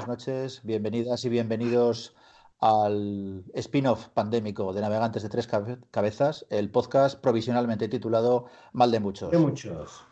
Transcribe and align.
Buenas 0.00 0.26
noches, 0.26 0.62
bienvenidas 0.64 1.26
y 1.26 1.28
bienvenidos 1.28 2.16
al 2.58 3.44
spin-off 3.52 4.08
pandémico 4.08 4.72
de 4.72 4.80
Navegantes 4.80 5.22
de 5.22 5.28
Tres 5.28 5.46
Cabezas, 5.90 6.46
el 6.48 6.70
podcast 6.70 7.20
provisionalmente 7.20 7.86
titulado 7.86 8.46
Mal 8.72 8.92
de 8.92 9.00
Muchos. 9.00 9.30
De 9.30 9.36
muchos. 9.36 10.06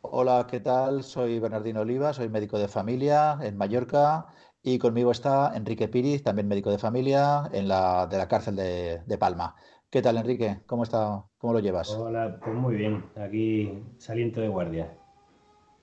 Hola, 0.00 0.48
¿qué 0.50 0.58
tal? 0.58 1.04
Soy 1.04 1.38
Bernardino 1.38 1.82
Oliva, 1.82 2.12
soy 2.12 2.28
médico 2.30 2.58
de 2.58 2.66
familia 2.66 3.38
en 3.42 3.56
Mallorca 3.56 4.26
y 4.60 4.80
conmigo 4.80 5.12
está 5.12 5.52
Enrique 5.54 5.86
Piriz, 5.86 6.24
también 6.24 6.48
médico 6.48 6.72
de 6.72 6.78
familia 6.78 7.48
en 7.52 7.68
la, 7.68 8.08
de 8.08 8.18
la 8.18 8.26
cárcel 8.26 8.56
de, 8.56 9.02
de 9.06 9.18
Palma. 9.18 9.54
¿Qué 9.88 10.02
tal, 10.02 10.16
Enrique? 10.16 10.62
¿Cómo 10.66 10.82
está? 10.82 11.24
¿Cómo 11.38 11.52
lo 11.52 11.60
llevas? 11.60 11.90
Hola, 11.90 12.40
pues 12.42 12.56
muy 12.56 12.74
bien, 12.74 13.04
aquí 13.14 13.84
saliendo 13.98 14.40
de 14.40 14.48
guardia. 14.48 14.99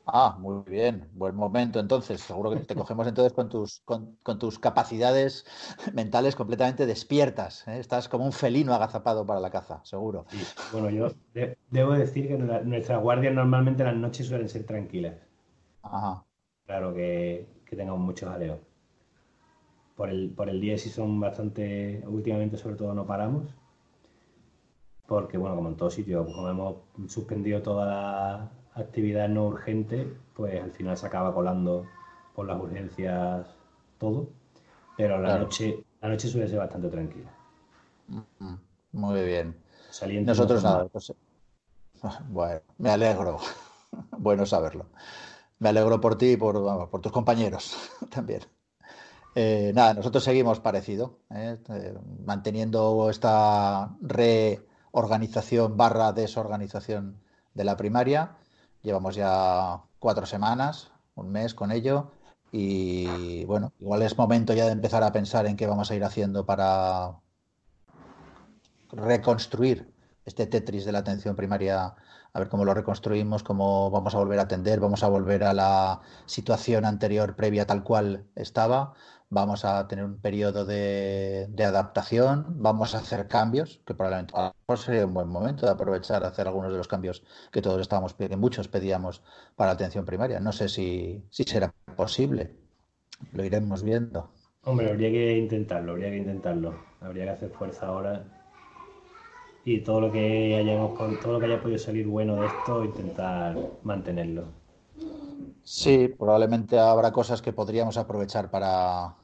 Ah, 0.10 0.38
muy 0.40 0.64
bien, 0.66 1.10
buen 1.14 1.36
momento 1.36 1.82
entonces. 1.82 2.22
Seguro 2.22 2.52
que 2.52 2.62
te 2.62 2.76
cogemos 2.76 3.06
entonces 3.08 3.34
con 3.34 3.50
tus, 3.50 3.82
con, 3.82 4.18
tus 4.40 4.58
capacidades 4.58 5.46
mentales 5.94 6.36
completamente 6.36 6.86
despiertas. 6.86 7.68
¿eh? 7.68 7.80
Estás 7.80 8.08
como 8.08 8.26
un 8.26 8.32
felino 8.32 8.74
agazapado 8.74 9.26
para 9.26 9.42
la 9.42 9.52
caza, 9.52 9.84
seguro. 9.84 10.26
Bueno, 10.72 10.90
yo 10.90 11.10
debo 11.70 11.94
decir 11.94 12.30
que 12.30 12.38
nuestras 12.38 13.02
guardias 13.02 13.34
normalmente 13.34 13.84
las 13.84 13.96
noches 13.96 14.28
suelen 14.28 14.48
ser 14.48 14.66
tranquilas. 14.66 15.16
Ajá. 15.84 16.24
Claro 16.66 16.94
que, 16.94 17.46
que 17.66 17.76
tengamos 17.76 18.00
mucho 18.00 18.30
jaleo. 18.30 18.60
Por 19.98 20.10
el, 20.10 20.30
por 20.30 20.48
el 20.48 20.62
día 20.62 20.78
sí 20.78 20.90
son 20.90 21.20
bastante, 21.20 22.02
últimamente 22.08 22.56
sobre 22.56 22.76
todo 22.76 22.94
no 22.94 23.06
paramos. 23.06 23.54
Porque 25.06 25.38
bueno, 25.38 25.56
como 25.56 25.70
en 25.70 25.76
todo 25.76 25.90
sitio, 25.90 26.26
como 26.26 26.50
hemos 26.50 26.76
suspendido 27.08 27.62
toda 27.62 27.86
la 27.86 28.52
actividad 28.82 29.28
no 29.30 29.46
urgente, 29.46 30.08
pues 30.36 30.62
al 30.62 30.72
final 30.72 30.98
se 30.98 31.06
acaba 31.06 31.34
colando 31.34 31.86
por 32.36 32.48
las 32.48 32.60
urgencias 32.60 33.48
todo. 33.98 34.30
Pero 34.96 35.20
la 35.20 35.38
noche, 35.38 35.84
la 36.02 36.10
noche 36.10 36.28
suele 36.28 36.48
ser 36.48 36.60
bastante 36.60 36.90
tranquila. 36.90 37.32
Mm, 38.08 38.56
muy 38.94 39.24
bien. 39.24 39.56
Nosotros 40.26 40.64
nada. 40.64 40.88
Pues, 40.88 41.14
bueno, 42.30 42.62
me 42.78 42.90
alegro. 42.90 43.38
bueno 44.18 44.46
saberlo. 44.46 44.88
Me 45.60 45.70
alegro 45.70 46.00
por 46.00 46.18
ti 46.18 46.32
y 46.32 46.38
por, 46.38 46.90
por 46.90 47.02
tus 47.02 47.12
compañeros 47.12 47.76
también. 48.10 48.42
Eh, 49.36 49.72
nada, 49.76 49.94
nosotros 49.94 50.24
seguimos 50.24 50.60
parecido, 50.60 51.20
¿eh? 51.30 51.58
Eh, 51.70 51.94
manteniendo 52.26 53.08
esta 53.12 53.96
reorganización 54.02 55.78
barra 55.78 56.12
desorganización 56.12 57.22
de 57.54 57.64
la 57.64 57.78
primaria 57.78 58.38
Llevamos 58.88 59.16
ya 59.16 59.82
cuatro 60.00 60.26
semanas, 60.26 60.94
un 61.16 61.30
mes 61.30 61.54
con 61.54 61.74
ello. 61.74 62.14
Y 62.54 63.44
bueno, 63.44 63.74
igual 63.82 64.02
es 64.02 64.18
momento 64.18 64.54
ya 64.54 64.66
de 64.66 64.72
empezar 64.72 65.04
a 65.04 65.12
pensar 65.12 65.46
en 65.46 65.58
qué 65.58 65.68
vamos 65.68 65.92
a 65.92 65.96
ir 65.96 66.06
haciendo 66.06 66.46
para 66.46 67.20
reconstruir 68.94 69.94
este 70.28 70.46
Tetris 70.46 70.86
de 70.86 70.92
la 70.92 71.00
atención 71.00 71.36
primaria, 71.36 71.96
a 72.34 72.40
ver 72.40 72.50
cómo 72.50 72.66
lo 72.66 72.74
reconstruimos, 72.74 73.44
cómo 73.44 73.90
vamos 73.90 74.14
a 74.14 74.20
volver 74.20 74.40
a 74.40 74.44
atender, 74.44 74.80
vamos 74.80 75.02
a 75.04 75.08
volver 75.08 75.44
a 75.46 75.54
la 75.54 76.02
situación 76.26 76.86
anterior 76.86 77.36
previa 77.36 77.66
tal 77.66 77.84
cual 77.84 78.26
estaba 78.36 78.94
vamos 79.30 79.66
a 79.66 79.88
tener 79.88 80.06
un 80.06 80.20
periodo 80.20 80.66
de, 80.66 81.50
adaptación, 81.60 82.46
vamos 82.62 82.96
a 82.96 83.00
hacer 83.00 83.28
cambios, 83.28 83.82
que 83.86 83.94
probablemente 83.94 84.34
sería 84.76 85.06
un 85.06 85.14
buen 85.14 85.28
momento 85.28 85.66
de 85.66 85.72
aprovechar 85.72 86.24
hacer 86.24 86.48
algunos 86.48 86.72
de 86.72 86.78
los 86.78 86.88
cambios 86.88 87.24
que 87.52 87.62
todos 87.62 87.82
estábamos 87.82 88.14
que 88.14 88.36
muchos 88.38 88.68
pedíamos 88.68 89.24
para 89.56 89.70
la 89.70 89.74
atención 89.74 90.06
primaria. 90.06 90.40
No 90.40 90.52
sé 90.52 90.70
si, 90.70 91.26
si 91.30 91.44
será 91.44 91.74
posible, 91.96 92.56
lo 93.34 93.44
iremos 93.44 93.84
viendo. 93.84 94.32
Hombre, 94.64 94.90
habría 94.90 95.10
que 95.10 95.38
intentarlo, 95.38 95.94
habría 95.94 96.10
que 96.10 96.18
intentarlo, 96.18 96.80
habría 97.02 97.26
que 97.26 97.32
hacer 97.32 97.50
fuerza 97.52 97.88
ahora 97.88 98.37
y 99.68 99.82
todo 99.82 100.00
lo 100.00 100.12
que 100.14 100.56
hayamos 100.56 100.98
todo 101.20 101.34
lo 101.34 101.40
que 101.40 101.46
haya 101.46 101.62
podido 101.62 101.78
salir 101.78 102.08
bueno 102.08 102.38
de 102.38 102.48
esto, 102.48 102.86
intentar 102.86 103.54
mantenerlo. 103.84 104.46
Sí, 105.62 106.08
probablemente 106.08 106.80
habrá 106.80 107.12
cosas 107.12 107.42
que 107.42 107.52
podríamos 107.52 107.98
aprovechar 107.98 108.50
para, 108.50 109.16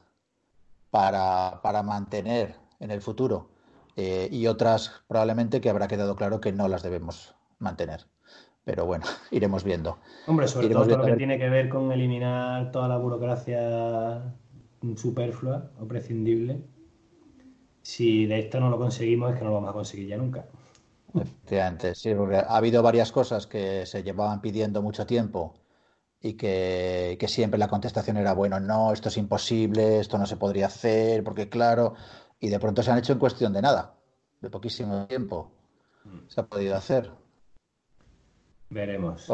para, 0.90 1.82
mantener 1.82 2.56
en 2.78 2.90
el 2.90 3.00
futuro 3.00 3.48
eh, 3.96 4.28
y 4.30 4.46
otras 4.46 4.92
probablemente 5.08 5.62
que 5.62 5.70
habrá 5.70 5.88
quedado 5.88 6.14
claro 6.14 6.42
que 6.42 6.52
no 6.52 6.68
las 6.68 6.82
debemos 6.82 7.34
mantener. 7.58 8.04
Pero 8.64 8.84
bueno, 8.84 9.06
iremos 9.30 9.64
viendo. 9.64 9.96
Hombre, 10.26 10.46
sobre 10.46 10.68
todo 10.68 10.84
lo 10.84 11.06
que 11.06 11.16
tiene 11.16 11.38
que 11.38 11.48
ver 11.48 11.70
con 11.70 11.90
eliminar 11.90 12.70
toda 12.70 12.86
la 12.88 12.98
burocracia 12.98 14.34
superflua 14.94 15.70
o 15.80 15.88
prescindible. 15.88 16.73
Si 17.84 18.24
de 18.24 18.38
esto 18.38 18.60
no 18.60 18.70
lo 18.70 18.78
conseguimos 18.78 19.32
es 19.32 19.38
que 19.38 19.44
no 19.44 19.50
lo 19.50 19.56
vamos 19.56 19.70
a 19.70 19.74
conseguir 19.74 20.08
ya 20.08 20.16
nunca. 20.16 20.46
Efectivamente, 21.14 21.94
sí, 21.94 22.14
porque 22.14 22.36
ha 22.36 22.56
habido 22.56 22.82
varias 22.82 23.12
cosas 23.12 23.46
que 23.46 23.84
se 23.84 24.02
llevaban 24.02 24.40
pidiendo 24.40 24.80
mucho 24.80 25.06
tiempo 25.06 25.54
y 26.18 26.32
que, 26.32 27.22
siempre 27.28 27.58
la 27.58 27.68
contestación 27.68 28.16
era, 28.16 28.32
bueno, 28.32 28.58
no, 28.58 28.90
esto 28.94 29.10
es 29.10 29.18
imposible, 29.18 30.00
esto 30.00 30.16
no 30.16 30.24
se 30.24 30.38
podría 30.38 30.66
hacer, 30.66 31.22
porque 31.22 31.50
claro, 31.50 31.94
y 32.40 32.48
de 32.48 32.58
pronto 32.58 32.82
se 32.82 32.90
han 32.90 32.98
hecho 32.98 33.12
en 33.12 33.18
cuestión 33.18 33.52
de 33.52 33.60
nada, 33.60 33.94
de 34.40 34.48
poquísimo 34.48 35.06
tiempo. 35.06 35.52
Mm. 36.04 36.28
Se 36.28 36.40
ha 36.40 36.46
podido 36.46 36.76
hacer. 36.76 37.10
Veremos. 38.74 39.24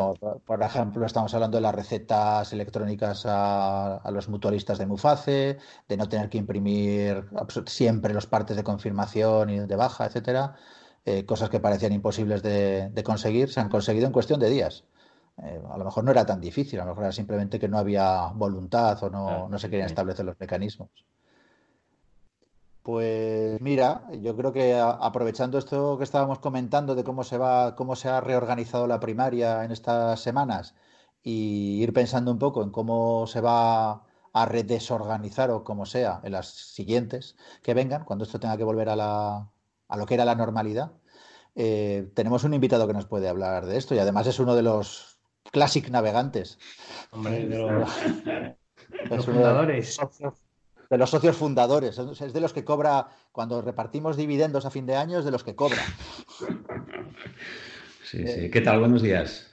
por, 0.45 0.63
ejemplo, 0.63 1.07
estamos 1.07 1.33
hablando 1.33 1.57
de 1.57 1.63
las 1.63 1.75
recetas 1.75 2.53
electrónicas 2.53 3.25
a, 3.27 4.03
los 4.13 4.29
mutualistas 4.29 4.79
de 4.79 4.85
Muface, 4.85 5.59
de 5.89 5.97
no 5.97 6.09
tener 6.11 6.29
que 6.29 6.37
imprimir 6.37 7.25
siempre 7.65 8.13
los 8.13 8.27
partes 8.27 8.55
de 8.57 8.63
confirmación 8.63 9.49
y 9.49 9.59
de 9.61 9.77
baja, 9.77 10.05
etcétera. 10.05 10.57
Eh, 11.07 11.25
cosas 11.25 11.49
que 11.49 11.59
parecían 11.59 11.95
imposibles 11.95 12.43
de, 12.43 12.91
de 12.91 13.03
conseguir, 13.03 13.51
se 13.51 13.61
han 13.61 13.71
conseguido 13.71 14.07
en 14.07 14.13
cuestión 14.13 14.39
de 14.39 14.51
días. 14.51 14.85
Eh, 15.43 15.61
a 15.71 15.79
lo 15.79 15.85
mejor 15.85 16.05
no 16.05 16.11
era 16.11 16.27
tan 16.27 16.41
difícil, 16.41 16.79
a 16.81 16.85
lo 16.85 16.91
mejor 16.91 17.05
era 17.05 17.13
simplemente 17.13 17.59
que 17.59 17.69
no 17.69 17.79
había 17.79 18.27
voluntad 18.35 19.03
o 19.03 19.49
no, 19.49 19.59
se 19.59 19.71
querían 19.71 19.87
establecer 19.87 20.27
los 20.27 20.39
mecanismos. 20.39 20.91
Pues 22.83 23.61
mira, 23.61 24.03
yo 24.23 24.37
creo 24.37 24.53
que 24.53 24.75
aprovechando 24.79 25.59
esto 25.59 25.99
que 25.99 26.05
estábamos 26.05 26.39
comentando 26.39 26.95
de 26.95 27.05
cómo 27.05 27.25
se 27.25 27.37
va, 27.37 27.77
cómo 27.77 27.95
se 27.95 28.09
ha 28.09 28.21
reorganizado 28.21 28.87
la 28.87 29.01
primaria 29.01 29.65
en 29.65 29.71
estas 29.73 30.21
semanas 30.21 30.75
y 31.23 31.83
ir 31.83 31.93
pensando 31.93 32.31
un 32.31 32.39
poco 32.39 32.63
en 32.63 32.71
cómo 32.71 33.27
se 33.27 33.41
va 33.43 34.05
a 34.33 34.47
redesorganizar 34.47 35.51
o 35.51 35.65
como 35.65 35.87
sea 35.87 36.21
en 36.25 36.33
las 36.33 36.49
siguientes 36.49 37.37
que 37.63 37.75
vengan, 37.75 38.05
cuando 38.05 38.25
esto 38.25 38.41
tenga 38.41 38.57
que 38.57 38.65
volver 38.65 38.89
a, 38.89 38.97
la, 38.97 39.51
a 39.89 39.97
lo 39.97 40.07
que 40.07 40.15
era 40.15 40.25
la 40.25 40.35
normalidad, 40.35 40.93
eh, 41.55 42.11
tenemos 42.15 42.45
un 42.45 42.55
invitado 42.55 42.87
que 42.87 42.93
nos 42.95 43.07
puede 43.07 43.29
hablar 43.29 43.67
de 43.67 43.77
esto 43.77 43.95
y 43.95 43.99
además 43.99 44.27
es 44.27 44.39
uno 44.39 44.55
de 44.55 44.63
los 44.63 45.19
Classic 45.53 45.89
Navegantes. 45.91 46.59
Hombre, 47.11 47.47
de 47.49 47.59
los, 47.59 49.27
fundadores. 49.27 49.97
De 49.99 50.25
los 50.25 50.35
socios 51.07 51.37
fundadores. 51.37 51.99
Es 51.99 52.33
de 52.33 52.41
los 52.41 52.53
que 52.53 52.65
cobra, 52.65 53.09
cuando 53.33 53.63
repartimos 53.63 54.17
dividendos 54.17 54.67
a 54.67 54.71
fin 54.71 54.87
de 54.87 54.97
año, 54.97 55.19
es 55.19 55.25
de 55.25 55.31
los 55.31 55.45
que 55.45 55.55
cobra. 55.55 55.83
Sí, 58.03 58.27
sí. 58.27 58.51
¿Qué 58.51 58.61
tal? 58.61 58.81
Buenos 58.81 59.03
días. 59.03 59.51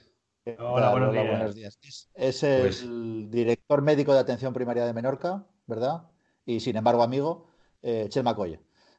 Hola, 0.58 0.90
buenos, 0.90 1.54
días. 1.54 1.78
Es, 2.12 2.42
el 2.42 2.60
pues 2.62 2.84
director 3.30 3.82
médico 3.82 4.12
de 4.12 4.18
atención 4.18 4.52
primaria 4.52 4.84
de 4.84 4.92
Menorca, 4.92 5.46
¿verdad? 5.68 6.08
Y 6.44 6.58
sin 6.58 6.76
embargo, 6.76 7.04
amigo, 7.04 7.46
eh, 7.82 8.06
Chema. 8.08 8.36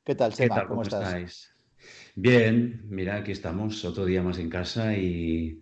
¿Qué 0.06 0.16
tal, 0.16 0.34
Chema? 0.34 0.66
¿Cómo, 0.66 0.84
estás? 0.84 1.08
Estáis? 1.08 1.54
Bien, 2.16 2.84
mira, 2.86 3.18
aquí 3.18 3.34
estamos, 3.34 3.84
otro 3.84 4.06
día 4.06 4.22
más 4.22 4.38
en 4.40 4.50
casa 4.50 4.96
y 4.96 5.60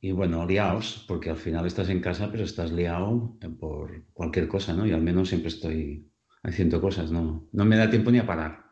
y 0.00 0.12
bueno, 0.12 0.46
liaos, 0.46 1.04
porque 1.06 1.30
al 1.30 1.36
final 1.36 1.66
estás 1.66 1.90
en 1.90 2.00
casa, 2.00 2.28
pero 2.30 2.44
estás 2.44 2.72
liado 2.72 3.36
por 3.58 4.04
cualquier 4.14 4.48
cosa, 4.48 4.72
¿no? 4.72 4.86
Y 4.86 4.92
al 4.92 5.02
menos 5.02 5.28
siempre 5.28 5.48
estoy 5.48 6.10
haciendo 6.42 6.80
cosas, 6.80 7.10
¿no? 7.10 7.48
No 7.52 7.64
me 7.66 7.76
da 7.76 7.90
tiempo 7.90 8.10
ni 8.10 8.18
a 8.18 8.26
parar. 8.26 8.64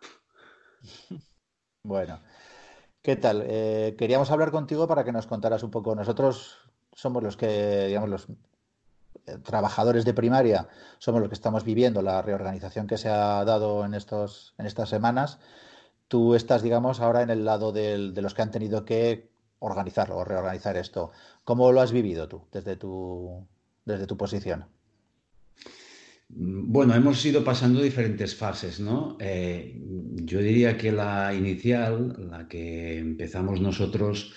Bueno, 1.80 2.20
¿qué 3.00 3.16
tal? 3.16 3.44
Eh, 3.46 3.94
queríamos 3.96 4.30
hablar 4.30 4.50
contigo 4.50 4.86
para 4.86 5.04
que 5.04 5.12
nos 5.12 5.26
contaras 5.26 5.62
un 5.62 5.70
poco. 5.70 5.94
Nosotros 5.94 6.58
somos 6.92 7.22
los 7.22 7.36
que, 7.36 7.86
digamos, 7.86 8.10
los 8.10 8.28
eh, 9.25 9.38
trabajadores 9.42 10.04
de 10.04 10.12
primaria, 10.12 10.69
somos 10.98 11.20
los 11.20 11.30
que 11.30 11.36
estamos 11.36 11.64
viviendo 11.64 12.02
la 12.02 12.20
reorganización 12.20 12.86
que 12.86 12.98
se 12.98 13.08
ha 13.08 13.42
dado 13.44 13.86
en, 13.86 13.94
estos, 13.94 14.54
en 14.58 14.66
estas 14.66 14.90
semanas. 14.90 15.38
Tú 16.08 16.34
estás, 16.34 16.62
digamos, 16.62 17.00
ahora 17.00 17.22
en 17.22 17.30
el 17.30 17.46
lado 17.46 17.72
de 17.72 18.12
los 18.20 18.34
que 18.34 18.42
han 18.42 18.50
tenido 18.50 18.84
que 18.84 19.30
organizar 19.60 20.10
o 20.10 20.25
reorganizar 20.25 20.76
esto. 20.76 21.10
¿Cómo 21.44 21.72
lo 21.72 21.81
has 21.81 21.93
vivido 21.93 22.28
tú 22.28 22.43
desde 22.52 22.76
tu, 22.76 23.46
desde 23.84 24.06
tu 24.06 24.16
posición? 24.16 24.64
Bueno, 26.31 26.94
hemos 26.94 27.25
ido 27.25 27.43
pasando 27.43 27.81
diferentes 27.81 28.37
fases, 28.37 28.81
¿no? 28.81 29.16
Eh, 29.19 29.81
yo 30.25 30.40
diría 30.40 30.76
que 30.76 30.93
la 30.93 31.32
inicial, 31.32 32.28
la 32.31 32.46
que 32.49 32.99
empezamos 32.99 33.62
nosotros, 33.62 34.34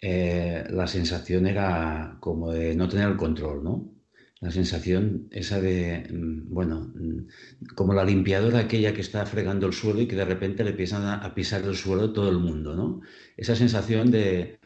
eh, 0.00 0.64
la 0.70 0.88
sensación 0.88 1.46
era 1.46 2.16
como 2.20 2.50
de 2.50 2.74
no 2.74 2.88
tener 2.88 3.08
el 3.08 3.16
control, 3.16 3.62
¿no? 3.62 3.98
la 4.40 4.50
sensación 4.52 5.28
esa 5.32 5.60
de, 5.60 6.06
mm, 6.10 6.52
bueno, 6.54 6.92
mm, 6.94 7.74
como 7.74 7.92
la 7.94 8.04
limpiadora 8.04 8.60
aquella 8.60 8.94
que 8.94 9.00
está 9.00 9.26
fregando 9.26 9.66
el 9.66 9.72
suelo 9.72 10.00
y 10.00 10.06
que 10.06 10.16
de 10.16 10.24
repente 10.24 10.64
le 10.64 10.70
empiezan 10.70 11.04
a, 11.06 11.34
pisar 11.34 11.62
el 11.62 11.76
suelo 11.76 12.12
todo 12.12 12.30
el 12.30 12.38
mundo, 12.38 12.74
¿no? 12.74 13.00
Esa 13.36 13.56
sensación 13.56 14.10
de, 14.10 14.57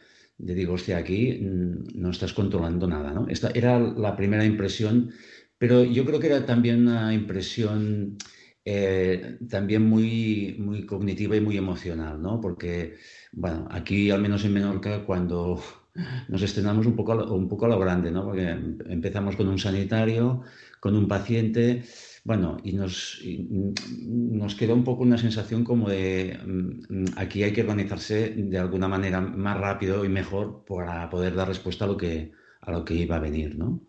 de 0.43 0.55
digo, 0.55 0.75
hostia, 0.75 0.99
aquí 0.99 1.39
mm, 1.41 2.01
no 2.01 2.11
estás 2.11 2.33
controlando 2.33 2.87
nada, 2.87 3.13
¿no? 3.13 3.27
Esta 3.29 3.51
era 3.55 3.79
la 3.79 4.17
primera 4.17 4.45
impresión, 4.45 5.13
pero 5.57 5.85
yo 5.85 6.05
creo 6.05 6.19
que 6.19 6.27
era 6.27 6.45
también 6.45 6.83
una 6.83 7.15
impresión 7.15 8.19
eh, 8.65 9.39
también 9.49 9.89
muy, 9.89 10.57
muy 10.59 10.85
cognitiva 10.85 11.37
y 11.37 11.41
muy 11.41 11.57
emocional, 11.57 12.21
¿no? 12.21 12.41
Porque, 12.41 12.97
bueno, 13.33 13.69
aquí, 13.71 14.11
al 14.11 14.21
menos 14.21 14.45
en 14.45 14.53
Menorca, 14.53 15.05
cuando 15.05 15.63
nos 16.29 16.43
estrenamos 16.43 16.87
un 16.87 16.97
poco, 16.97 17.15
un 17.33 17.49
poco 17.49 17.67
a 17.67 17.69
lo 17.69 17.79
grande, 17.79 18.11
¿no? 18.11 18.25
Porque 18.25 18.49
empezamos 18.87 19.37
con 19.37 19.49
un 19.49 19.59
sanitario, 19.59 20.43
con 20.81 20.97
un 20.97 21.07
paciente, 21.07 21.85
bueno, 22.25 22.59
y 22.63 22.73
nos, 22.73 23.21
nos 23.25 24.55
queda 24.55 24.75
un 24.75 24.85
poco 24.85 25.03
una 25.03 25.19
sensación 25.19 25.65
como 25.65 25.89
de 25.89 26.39
mm, 26.45 27.05
aquí 27.17 27.43
hay 27.43 27.53
que 27.53 27.63
organizarse 27.63 28.31
de 28.31 28.59
alguna 28.59 28.87
manera 28.89 29.21
más 29.21 29.59
rápido 29.59 30.05
y 30.05 30.09
mejor 30.09 30.65
para 30.67 31.11
poder 31.11 31.35
dar 31.35 31.49
respuesta 31.49 31.85
a 31.85 31.89
lo 31.89 31.97
que, 31.97 32.33
a 32.61 32.71
lo 32.71 32.85
que 32.85 32.95
iba 32.95 33.17
a 33.17 33.21
venir, 33.21 33.57
¿no? 33.59 33.81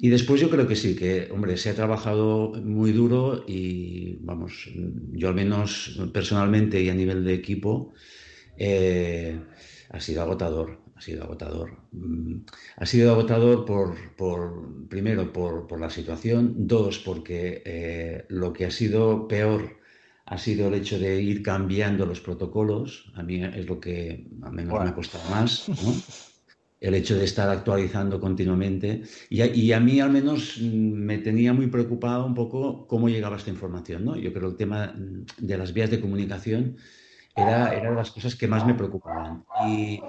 Y 0.00 0.10
después 0.10 0.40
yo 0.40 0.48
creo 0.48 0.66
que 0.68 0.76
sí, 0.76 0.94
que, 0.94 1.28
hombre, 1.32 1.56
se 1.56 1.70
ha 1.70 1.74
trabajado 1.74 2.52
muy 2.62 2.92
duro 2.92 3.44
y, 3.48 4.18
vamos, 4.20 4.70
yo 5.12 5.28
al 5.28 5.34
menos 5.34 6.00
personalmente 6.12 6.80
y 6.80 6.88
a 6.88 6.94
nivel 6.94 7.24
de 7.24 7.34
equipo, 7.34 7.92
eh, 8.56 9.40
ha 9.90 10.00
sido 10.00 10.22
agotador 10.22 10.87
ha 10.98 11.00
sido 11.00 11.22
agotador. 11.22 11.70
Mm, 11.92 12.40
ha 12.76 12.86
sido 12.86 13.12
agotador 13.12 13.64
por, 13.64 13.94
por 14.16 14.88
primero, 14.88 15.32
por, 15.32 15.80
la 15.80 15.90
situación, 15.90 16.66
dos, 16.66 16.98
porque 16.98 17.62
eh, 17.64 18.24
lo 18.28 18.52
que 18.52 18.66
ha 18.66 18.70
sido 18.70 19.28
peor 19.28 19.78
ha 20.26 20.36
sido 20.36 20.68
el 20.68 20.74
hecho 20.74 20.98
de 20.98 21.22
ir 21.22 21.42
cambiando 21.42 22.04
los 22.04 22.20
protocolos. 22.20 23.12
A 23.14 23.22
mí 23.22 23.42
es 23.42 23.66
lo 23.66 23.80
que 23.80 24.26
a 24.42 24.50
mí 24.50 24.64
me 24.64 24.74
ha 24.74 24.94
costado 24.94 25.30
más. 25.30 25.70
el 26.80 26.94
hecho 26.94 27.16
de 27.16 27.24
estar 27.24 27.48
actualizando 27.48 28.20
continuamente. 28.20 29.02
Y 29.30 29.40
a, 29.40 29.46
y 29.46 29.72
a, 29.72 29.80
mí 29.80 30.00
al 30.00 30.10
menos 30.10 30.58
mm, 30.60 30.92
me 30.92 31.18
tenía 31.18 31.52
muy 31.52 31.68
preocupado 31.68 32.26
un 32.26 32.34
poco 32.34 32.86
cómo 32.88 33.08
llegaba 33.08 33.36
esta 33.36 33.50
información. 33.50 34.04
¿no? 34.04 34.16
Yo 34.16 34.32
creo 34.32 34.48
que 34.48 34.52
el 34.52 34.56
tema 34.56 34.94
mm, 34.96 35.46
de 35.46 35.58
las 35.58 35.72
vías 35.72 35.90
de 35.90 36.00
comunicación 36.00 36.76
era, 37.36 37.74
era 37.74 37.90
de 37.90 37.96
las 37.96 38.10
cosas 38.10 38.34
que 38.34 38.48
más 38.48 38.66
me 38.66 38.74
preocupaban. 38.74 39.44
Y, 39.66 40.00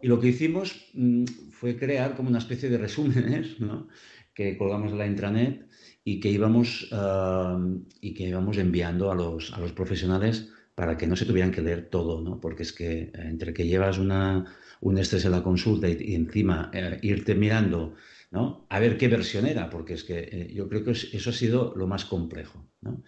y 0.00 0.06
lo 0.06 0.20
que 0.20 0.28
hicimos 0.28 0.90
mm, 0.94 1.24
fue 1.50 1.76
crear 1.76 2.14
como 2.14 2.28
una 2.28 2.38
especie 2.38 2.68
de 2.68 2.78
resúmenes 2.78 3.60
¿no? 3.60 3.88
que 4.34 4.56
colgamos 4.56 4.92
en 4.92 4.98
la 4.98 5.06
intranet 5.06 5.66
y 6.04 6.20
que 6.20 6.30
íbamos, 6.30 6.88
y 8.00 8.14
que 8.14 8.22
íbamos 8.22 8.56
enviando 8.56 9.10
a 9.10 9.14
los, 9.14 9.52
a 9.52 9.58
los 9.58 9.72
profesionales 9.72 10.48
para 10.74 10.96
que 10.96 11.06
no 11.06 11.16
se 11.16 11.26
tuvieran 11.26 11.50
que 11.50 11.60
leer 11.60 11.90
todo, 11.90 12.22
¿no? 12.22 12.40
porque 12.40 12.62
es 12.62 12.72
que 12.72 13.10
entre 13.14 13.52
que 13.52 13.66
llevas 13.66 13.98
una, 13.98 14.46
un 14.80 14.96
estrés 14.96 15.24
en 15.24 15.32
la 15.32 15.42
consulta 15.42 15.88
y, 15.88 16.14
encima 16.14 16.70
eh, 16.72 16.98
irte 17.02 17.34
mirando 17.34 17.94
¿no? 18.30 18.64
a 18.70 18.78
ver 18.78 18.96
qué 18.96 19.08
versión 19.08 19.44
era, 19.44 19.68
porque 19.68 19.94
es 19.94 20.04
que 20.04 20.18
eh, 20.20 20.52
yo 20.54 20.68
creo 20.68 20.84
que 20.84 20.92
eso 20.92 21.30
ha 21.30 21.32
sido 21.32 21.74
lo 21.76 21.86
más 21.86 22.04
complejo. 22.04 22.64
¿no? 22.80 23.02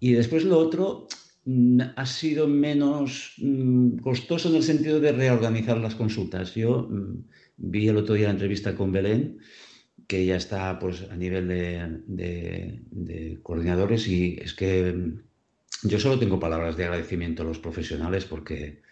Y 0.00 0.14
después 0.14 0.44
lo 0.44 0.58
otro 0.58 1.06
ha 1.94 2.06
sido 2.06 2.48
menos 2.48 3.34
mm, 3.38 3.98
costoso 3.98 4.48
en 4.48 4.56
el 4.56 4.62
sentido 4.64 4.98
de 4.98 5.12
reorganizar 5.12 5.78
las 5.78 5.94
consultas. 5.94 6.54
Yo 6.54 6.88
mm, 6.90 7.24
vi 7.56 7.88
el 7.88 7.96
otro 7.96 8.14
día 8.14 8.26
la 8.26 8.32
entrevista 8.32 8.74
con 8.74 8.90
Belén, 8.90 9.38
que 10.08 10.26
ya 10.26 10.36
está 10.36 10.78
pues, 10.78 11.02
a 11.10 11.16
nivel 11.16 11.48
de, 11.48 13.38
coordinadores 13.42 14.08
y 14.08 14.38
es 14.40 14.54
que 14.54 15.12
yo 15.82 16.00
solo 16.00 16.18
tengo 16.18 16.40
palabras 16.40 16.76
de 16.76 16.84
agradecimiento 16.84 17.42
a 17.42 17.46
los 17.46 17.58
profesionales 17.58 18.24
porque 18.24 18.82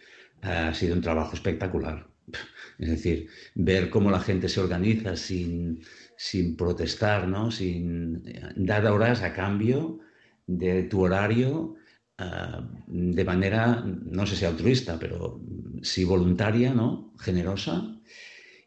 ha 0.41 0.73
sido 0.73 0.95
un 0.95 1.01
trabajo 1.01 1.35
espectacular. 1.35 2.07
Es 2.77 2.89
decir, 2.89 3.29
ver 3.53 3.89
cómo 3.89 4.11
la 4.11 4.19
gente 4.19 4.49
se 4.49 4.59
organiza 4.59 5.15
sin, 5.15 5.79
sin 6.17 6.57
protestar, 6.57 7.25
¿no? 7.25 7.49
sin 7.49 8.21
dar 8.57 8.85
horas 8.87 9.21
a 9.21 9.31
cambio 9.31 9.99
de 10.45 10.83
tu 10.83 10.99
horario 10.99 11.77
de 12.17 13.25
manera, 13.25 13.83
no 13.85 14.25
sé 14.25 14.35
si 14.35 14.45
altruista, 14.45 14.97
pero 14.99 15.39
sí 15.81 16.05
voluntaria, 16.05 16.73
¿no? 16.73 17.13
Generosa. 17.19 17.83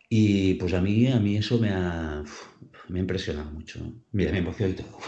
Y 0.09 0.55
pues 0.55 0.75
a 0.75 0.81
mí, 0.81 1.07
a 1.07 1.19
mí 1.19 1.37
eso 1.37 1.59
me 1.59 1.71
ha, 1.71 2.23
me 2.89 2.99
ha 2.99 3.03
impresionado 3.03 3.51
mucho. 3.51 3.81
Mira, 4.13 4.33
me 4.33 4.39
emocionó 4.39 4.73
y 4.73 4.77
todo. 4.77 4.99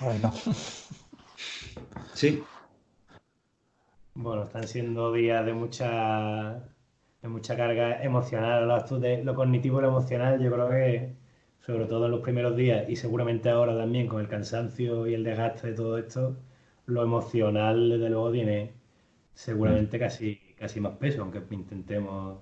bueno. 0.00 0.32
Sí. 2.14 2.42
Bueno, 4.14 4.44
están 4.44 4.68
siendo 4.68 5.12
días 5.12 5.44
de 5.46 5.54
mucha, 5.54 6.62
de 7.22 7.28
mucha 7.28 7.56
carga 7.56 8.02
emocional. 8.02 8.68
Lo, 8.68 8.98
de, 8.98 9.24
lo 9.24 9.34
cognitivo 9.34 9.78
y 9.78 9.82
lo 9.82 9.88
emocional, 9.88 10.40
yo 10.42 10.52
creo 10.52 10.68
que, 10.68 11.12
sobre 11.64 11.86
todo 11.86 12.06
en 12.06 12.12
los 12.12 12.20
primeros 12.20 12.56
días 12.56 12.88
y 12.88 12.96
seguramente 12.96 13.48
ahora 13.48 13.76
también 13.76 14.06
con 14.08 14.20
el 14.20 14.28
cansancio 14.28 15.06
y 15.06 15.14
el 15.14 15.24
desgaste 15.24 15.68
de 15.68 15.74
todo 15.74 15.96
esto, 15.96 16.36
lo 16.86 17.02
emocional, 17.02 17.88
desde 17.90 18.10
luego, 18.10 18.32
tiene 18.32 18.72
seguramente 19.34 19.96
mm. 19.96 20.00
casi, 20.00 20.40
casi 20.58 20.80
más 20.80 20.96
peso, 20.96 21.22
aunque 21.22 21.42
intentemos 21.50 22.38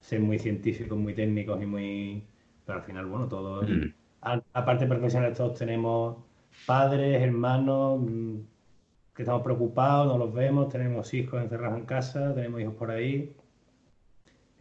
ser 0.00 0.20
muy 0.20 0.38
científicos, 0.38 0.98
muy 0.98 1.14
técnicos 1.14 1.62
y 1.62 1.66
muy... 1.66 2.24
Pero 2.64 2.78
al 2.78 2.84
final, 2.84 3.06
bueno, 3.06 3.28
todos, 3.28 3.68
mm. 3.68 3.92
aparte 4.52 4.86
profesionales, 4.86 5.36
todos 5.36 5.58
tenemos 5.58 6.16
padres, 6.66 7.22
hermanos, 7.22 8.00
mm, 8.00 8.36
que 9.14 9.22
estamos 9.22 9.42
preocupados, 9.42 10.06
no 10.06 10.18
los 10.18 10.32
vemos, 10.32 10.68
tenemos 10.68 11.12
hijos 11.14 11.42
encerrados 11.42 11.78
en 11.78 11.86
casa, 11.86 12.34
tenemos 12.34 12.60
hijos 12.60 12.74
por 12.74 12.90
ahí 12.90 13.34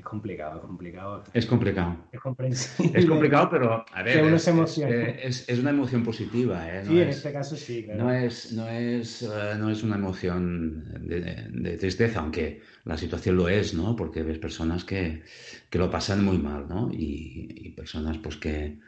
complicado, 0.05 0.55
es 0.59 0.65
complicado. 0.65 1.23
Es 1.33 1.45
complicado. 1.45 1.97
Es 2.11 2.21
comprensible. 2.21 2.99
Es 2.99 3.05
complicado, 3.05 3.49
pero 3.49 3.85
a 3.91 4.03
ver. 4.03 4.33
Es, 4.33 4.47
es, 4.47 5.49
es, 5.49 5.59
una 5.59 5.71
emoción 5.71 6.03
positiva. 6.03 6.65
¿eh? 6.69 6.83
sí, 6.85 7.01
en 7.01 7.09
este 7.09 7.33
caso 7.33 7.55
sí. 7.57 7.83
Claro. 7.83 8.03
No, 8.05 8.13
es, 8.13 8.53
no, 8.53 8.69
es, 8.69 9.23
eh, 9.23 9.55
no 9.57 9.69
es 9.69 9.83
una 9.83 9.95
emoción 9.95 10.85
de, 11.01 11.77
tristeza, 11.77 12.21
aunque 12.21 12.61
la 12.85 12.97
situación 12.97 13.35
lo 13.35 13.49
es, 13.49 13.73
¿no? 13.73 13.95
Porque 13.95 14.23
ves 14.23 14.37
personas 14.37 14.85
que, 14.85 15.23
que 15.69 15.77
lo 15.77 15.89
pasan 15.89 16.23
muy 16.23 16.37
mal, 16.37 16.67
¿no? 16.69 16.89
Y, 16.93 17.49
y 17.49 17.69
personas, 17.71 18.17
pues 18.19 18.37
que, 18.37 18.79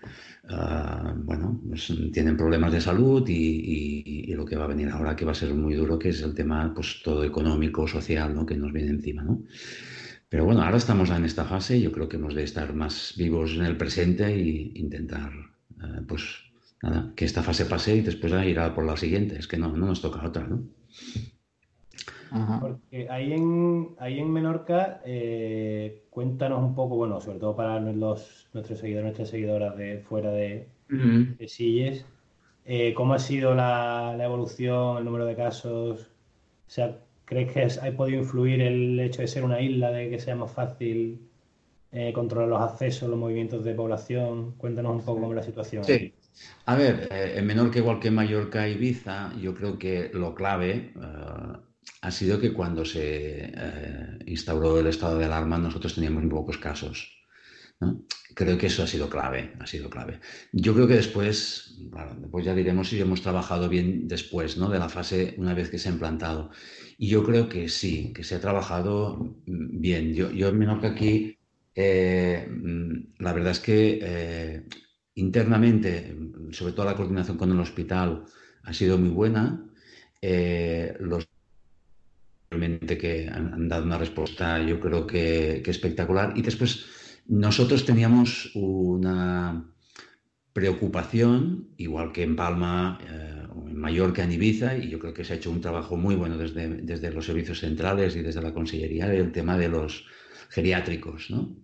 uh, 0.50 1.14
bueno, 1.24 1.60
pues, 1.68 1.92
tienen 2.14 2.38
problemas 2.38 2.72
de 2.72 2.80
salud 2.80 3.28
y, 3.28 3.34
y, 3.34 4.32
y, 4.32 4.34
lo 4.36 4.46
que 4.46 4.56
va 4.56 4.66
a 4.66 4.68
venir 4.68 4.90
ahora, 4.90 5.16
que 5.16 5.26
va 5.26 5.32
a 5.32 5.36
ser 5.36 5.54
muy 5.54 5.74
duro, 5.74 6.00
que 6.00 6.10
es 6.10 6.22
el 6.22 6.34
tema, 6.34 6.72
pues 6.74 7.02
todo 7.04 7.24
económico, 7.24 7.88
social, 7.88 8.34
¿no? 8.34 8.46
Que 8.46 8.56
nos 8.56 8.72
viene 8.72 8.92
encima, 8.92 9.24
¿no? 9.24 9.42
Pero 10.30 10.44
bueno, 10.44 10.62
ahora 10.62 10.78
estamos 10.78 11.10
en 11.10 11.24
esta 11.24 11.46
fase 11.46 11.78
y 11.78 11.82
yo 11.82 11.92
creo 11.92 12.10
que 12.10 12.18
hemos 12.18 12.36
de 12.36 12.44
estar 12.44 12.74
más 12.74 13.14
vivos 13.18 13.54
en 13.56 13.64
el 13.64 13.78
presente 13.78 14.26
e 14.26 14.72
intentar, 14.76 15.32
eh, 15.82 16.02
pues 16.08 16.44
nada, 16.82 17.14
que 17.16 17.24
esta 17.24 17.44
fase 17.44 17.66
pase 17.66 17.96
y 17.96 18.02
después 18.02 18.34
irá 18.46 18.74
por 18.76 18.86
la 18.86 18.98
siguiente. 18.98 19.40
Es 19.40 19.48
que 19.48 19.58
no, 19.58 19.70
no 19.70 19.86
nos 19.86 20.02
toca 20.02 20.26
otra, 20.26 20.46
¿no? 20.46 20.64
Porque 22.60 23.08
ahí 23.10 23.32
en, 23.32 23.96
ahí 24.00 24.20
en 24.20 24.32
Menorca, 24.32 25.02
eh, 25.06 26.04
cuéntanos 26.10 26.62
un 26.62 26.76
poco, 26.76 26.98
bueno, 26.98 27.22
sobre 27.22 27.40
todo 27.40 27.56
para 27.56 27.80
los, 27.80 28.50
nuestros 28.54 28.80
seguidores, 28.80 29.06
nuestras 29.06 29.30
seguidoras 29.30 29.78
de 29.78 30.00
fuera 30.00 30.32
de, 30.32 30.68
Silles, 31.48 32.06
eh, 32.66 32.94
¿cómo 32.94 33.14
ha 33.14 33.20
sido 33.20 33.56
la, 33.56 34.14
la, 34.18 34.26
evolución, 34.26 34.98
el 34.98 35.06
número 35.06 35.26
de 35.26 35.36
casos? 35.38 36.02
O 36.02 36.70
sea, 36.70 36.98
¿Crees 37.28 37.52
que 37.52 37.86
ha 37.86 37.92
podido 37.92 38.22
influir 38.22 38.62
el 38.62 38.98
hecho 39.02 39.22
de 39.22 39.28
ser 39.28 39.44
una 39.44 39.60
isla, 39.60 39.92
de 39.92 40.10
que 40.10 40.18
sea 40.18 40.38
más 40.38 40.50
fácil 40.50 41.28
eh, 41.92 42.14
controlar 42.14 42.48
los 42.48 42.62
accesos, 42.62 43.10
los 43.10 43.20
movimientos 43.20 43.66
de 43.66 43.74
población? 43.74 44.54
Cuéntanos 44.54 44.94
un 44.94 45.02
poco 45.02 45.20
cómo 45.20 45.34
es 45.34 45.36
la 45.36 45.44
situación. 45.44 45.84
Sí. 45.84 46.14
A 46.66 46.76
ver, 46.78 47.10
eh, 47.12 47.34
en 47.36 47.46
menor 47.46 47.70
que 47.70 47.80
igual 47.80 48.00
que 48.00 48.12
Mallorca 48.12 48.70
y 48.70 48.76
Ibiza, 48.76 49.34
yo 49.42 49.54
creo 49.54 49.78
que 49.78 50.10
lo 50.14 50.34
clave 50.34 50.94
eh, 50.96 51.58
ha 52.02 52.12
sido 52.12 52.40
que 52.40 52.54
cuando 52.54 52.86
se 52.86 53.52
instauró 54.26 54.80
el 54.80 54.88
estado 54.88 55.18
de 55.18 55.26
alarma 55.26 55.58
nosotros 55.58 55.96
teníamos 55.96 56.24
muy 56.24 56.32
pocos 56.32 56.58
casos. 56.58 57.17
Creo 58.34 58.58
que 58.58 58.68
eso 58.68 58.84
ha 58.84 58.88
sido 58.88 59.10
clave, 59.10 59.54
ha 59.60 59.66
sido 59.66 59.90
clave. 59.90 60.20
Yo 60.52 60.74
creo 60.74 60.88
que 60.88 60.96
después, 60.96 61.80
ya 62.44 62.54
diremos 62.54 62.90
si 62.90 63.00
hemos 63.00 63.22
trabajado 63.22 63.70
bien 63.70 64.08
después, 64.08 64.58
¿no? 64.58 64.70
De 64.70 64.80
la 64.80 64.90
fase 64.90 65.36
una 65.38 65.54
vez 65.54 65.70
que 65.70 65.80
se 65.80 65.90
ha 65.90 65.92
implantado. 65.92 66.52
Y 66.98 67.08
yo 67.08 67.24
creo 67.24 67.50
que 67.50 67.70
sí, 67.70 68.14
que 68.14 68.24
se 68.24 68.36
ha 68.36 68.42
trabajado 68.42 69.36
bien. 69.46 70.14
Yo, 70.14 70.32
yo 70.32 70.50
en 70.50 70.80
que 70.80 70.88
aquí, 70.88 71.38
eh, 71.76 72.48
mm, 72.48 73.24
la 73.24 73.34
verdad 73.34 73.52
es 73.52 73.60
que 73.60 74.00
eh, 74.02 74.64
internamente, 75.16 76.16
sobre 76.52 76.74
todo 76.74 76.86
la 76.86 76.96
coordinación 76.96 77.38
con 77.38 77.52
el 77.52 77.60
hospital, 77.60 78.26
ha 78.64 78.74
sido 78.74 78.98
muy 78.98 79.10
buena. 79.10 79.66
Eh, 80.22 80.96
los 81.00 81.28
realmente 82.50 82.98
que 82.98 83.28
han, 83.28 83.68
dado 83.68 83.84
una 83.84 83.98
respuesta, 83.98 84.62
yo 84.64 84.80
creo 84.80 85.06
que, 85.08 85.62
que 85.64 85.72
espectacular. 85.72 86.34
Y 86.36 86.42
después 86.42 86.86
nosotros 87.28 87.86
teníamos 87.86 88.52
una, 88.56 89.74
preocupación, 90.58 91.68
igual 91.78 92.12
que 92.12 92.24
en 92.24 92.36
Palma, 92.36 92.98
eh, 93.08 93.46
en 93.70 93.78
Mallorca, 93.78 94.24
en 94.24 94.32
Ibiza, 94.32 94.76
y 94.76 94.90
yo 94.90 94.98
creo 94.98 95.14
que 95.14 95.24
se 95.24 95.34
ha 95.34 95.36
hecho 95.36 95.52
un 95.52 95.62
trabajo 95.62 95.98
muy 95.98 96.16
bueno 96.16 96.36
desde, 96.36 96.68
desde 96.82 97.12
los 97.12 97.28
servicios 97.28 97.60
centrales 97.60 98.16
y 98.16 98.24
desde 98.24 98.42
la 98.42 98.56
Consellería, 98.56 99.06
el 99.14 99.32
tema 99.32 99.56
de 99.56 99.70
los 99.70 100.08
geriátricos. 100.50 101.30
¿no? 101.30 101.56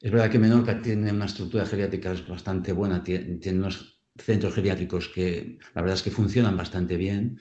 Es 0.00 0.12
verdad 0.12 0.30
que 0.30 0.38
Menorca 0.38 0.80
tiene 0.80 1.10
una 1.10 1.24
estructura 1.24 1.66
geriátrica 1.66 2.14
bastante 2.28 2.72
buena, 2.72 3.02
tiene, 3.02 3.38
tiene 3.38 3.58
unos 3.58 4.00
centros 4.16 4.54
geriátricos 4.54 5.08
que 5.08 5.58
la 5.74 5.82
verdad 5.82 5.96
es 5.96 6.04
que 6.04 6.12
funcionan 6.12 6.56
bastante 6.56 6.96
bien. 6.96 7.40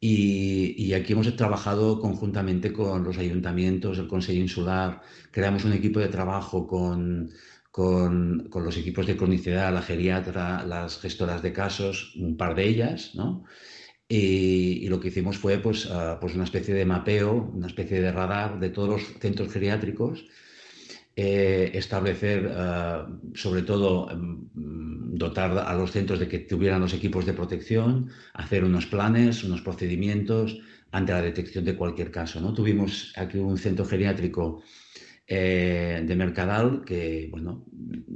Y, 0.00 0.92
aquí 0.94 1.12
hemos 1.12 1.34
trabajado 1.36 2.00
conjuntamente 2.00 2.72
con 2.72 3.02
los 3.02 3.18
ayuntamientos, 3.18 3.98
el 3.98 4.06
Consejo 4.06 4.38
Insular, 4.38 5.02
creamos 5.32 5.64
un 5.64 5.72
equipo 5.72 5.98
de 5.98 6.08
trabajo 6.08 6.66
con, 6.68 7.30
con, 7.72 8.48
los 8.52 8.76
equipos 8.76 9.06
de 9.06 9.16
cronicidad, 9.16 9.72
la 9.74 9.82
geriatra, 9.82 10.64
las 10.64 11.00
gestoras 11.00 11.42
de 11.42 11.52
casos, 11.52 12.14
un 12.16 12.36
par 12.36 12.54
de 12.54 12.68
ellas, 12.68 13.14
¿no? 13.14 13.44
Y, 14.08 14.88
lo 14.88 15.00
que 15.00 15.08
hicimos 15.08 15.36
fue 15.38 15.58
pues, 15.58 15.88
ah, 15.90 16.18
pues 16.20 16.34
una 16.34 16.44
especie 16.44 16.74
de 16.74 16.84
mapeo, 16.86 17.50
una 17.54 17.66
especie 17.66 18.00
de 18.00 18.12
radar 18.12 18.60
de 18.60 18.70
todos 18.70 18.88
los 18.88 19.02
centros 19.20 19.52
geriátricos 19.52 20.26
eh, 21.20 21.76
establecer, 21.76 22.48
eh, 22.48 23.02
sobre 23.34 23.62
todo, 23.62 24.06
mm, 24.06 25.16
dotar 25.18 25.50
a 25.58 25.74
los 25.74 25.90
centros 25.90 26.20
de 26.20 26.28
que 26.28 26.38
tuvieran 26.38 26.80
los 26.80 26.94
equipos 26.94 27.26
de 27.26 27.32
protección, 27.32 28.08
hacer 28.34 28.62
unos 28.62 28.86
planes, 28.86 29.42
unos 29.42 29.60
procedimientos 29.60 30.60
ante 30.92 31.10
la 31.10 31.20
detección 31.20 31.64
de 31.64 31.74
cualquier 31.74 32.12
caso. 32.12 32.40
¿no? 32.40 32.54
Tuvimos 32.54 33.12
aquí 33.16 33.38
un 33.38 33.58
centro 33.58 33.84
geriátrico 33.84 34.62
eh, 35.26 36.04
de 36.06 36.14
Mercadal 36.14 36.84
que, 36.84 37.26
bueno, 37.32 37.66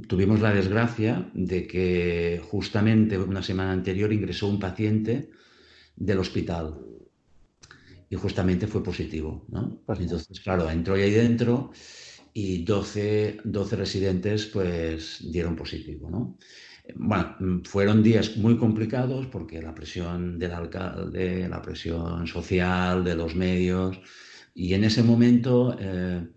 tuvimos 0.07 0.39
la 0.39 0.53
desgracia 0.53 1.29
de 1.33 1.67
que 1.67 2.41
justamente 2.41 3.17
una 3.17 3.43
semana 3.43 3.73
anterior 3.73 4.13
ingresó 4.13 4.47
un 4.47 4.59
paciente 4.59 5.29
del 5.97 6.19
hospital 6.19 6.79
y 8.09 8.15
justamente 8.15 8.65
fue 8.65 8.81
positivo. 8.81 9.45
¿no? 9.49 9.81
Pues 9.85 9.99
entonces, 9.99 10.39
claro, 10.39 10.69
entró 10.69 10.93
ahí 10.95 11.11
dentro 11.11 11.73
y 12.33 12.63
12, 12.63 13.37
12 13.43 13.75
residentes 13.75 14.45
pues 14.47 15.19
dieron 15.31 15.55
positivo. 15.55 16.09
¿no? 16.09 16.37
Bueno, 16.95 17.61
fueron 17.63 18.03
días 18.03 18.35
muy 18.37 18.57
complicados 18.57 19.27
porque 19.27 19.61
la 19.61 19.73
presión 19.73 20.37
del 20.39 20.51
alcalde, 20.51 21.47
la 21.47 21.61
presión 21.61 22.27
social, 22.27 23.03
de 23.03 23.15
los 23.15 23.35
medios, 23.35 23.99
y 24.53 24.73
en 24.73 24.83
ese 24.83 25.03
momento 25.03 25.75
eh, 25.79 26.27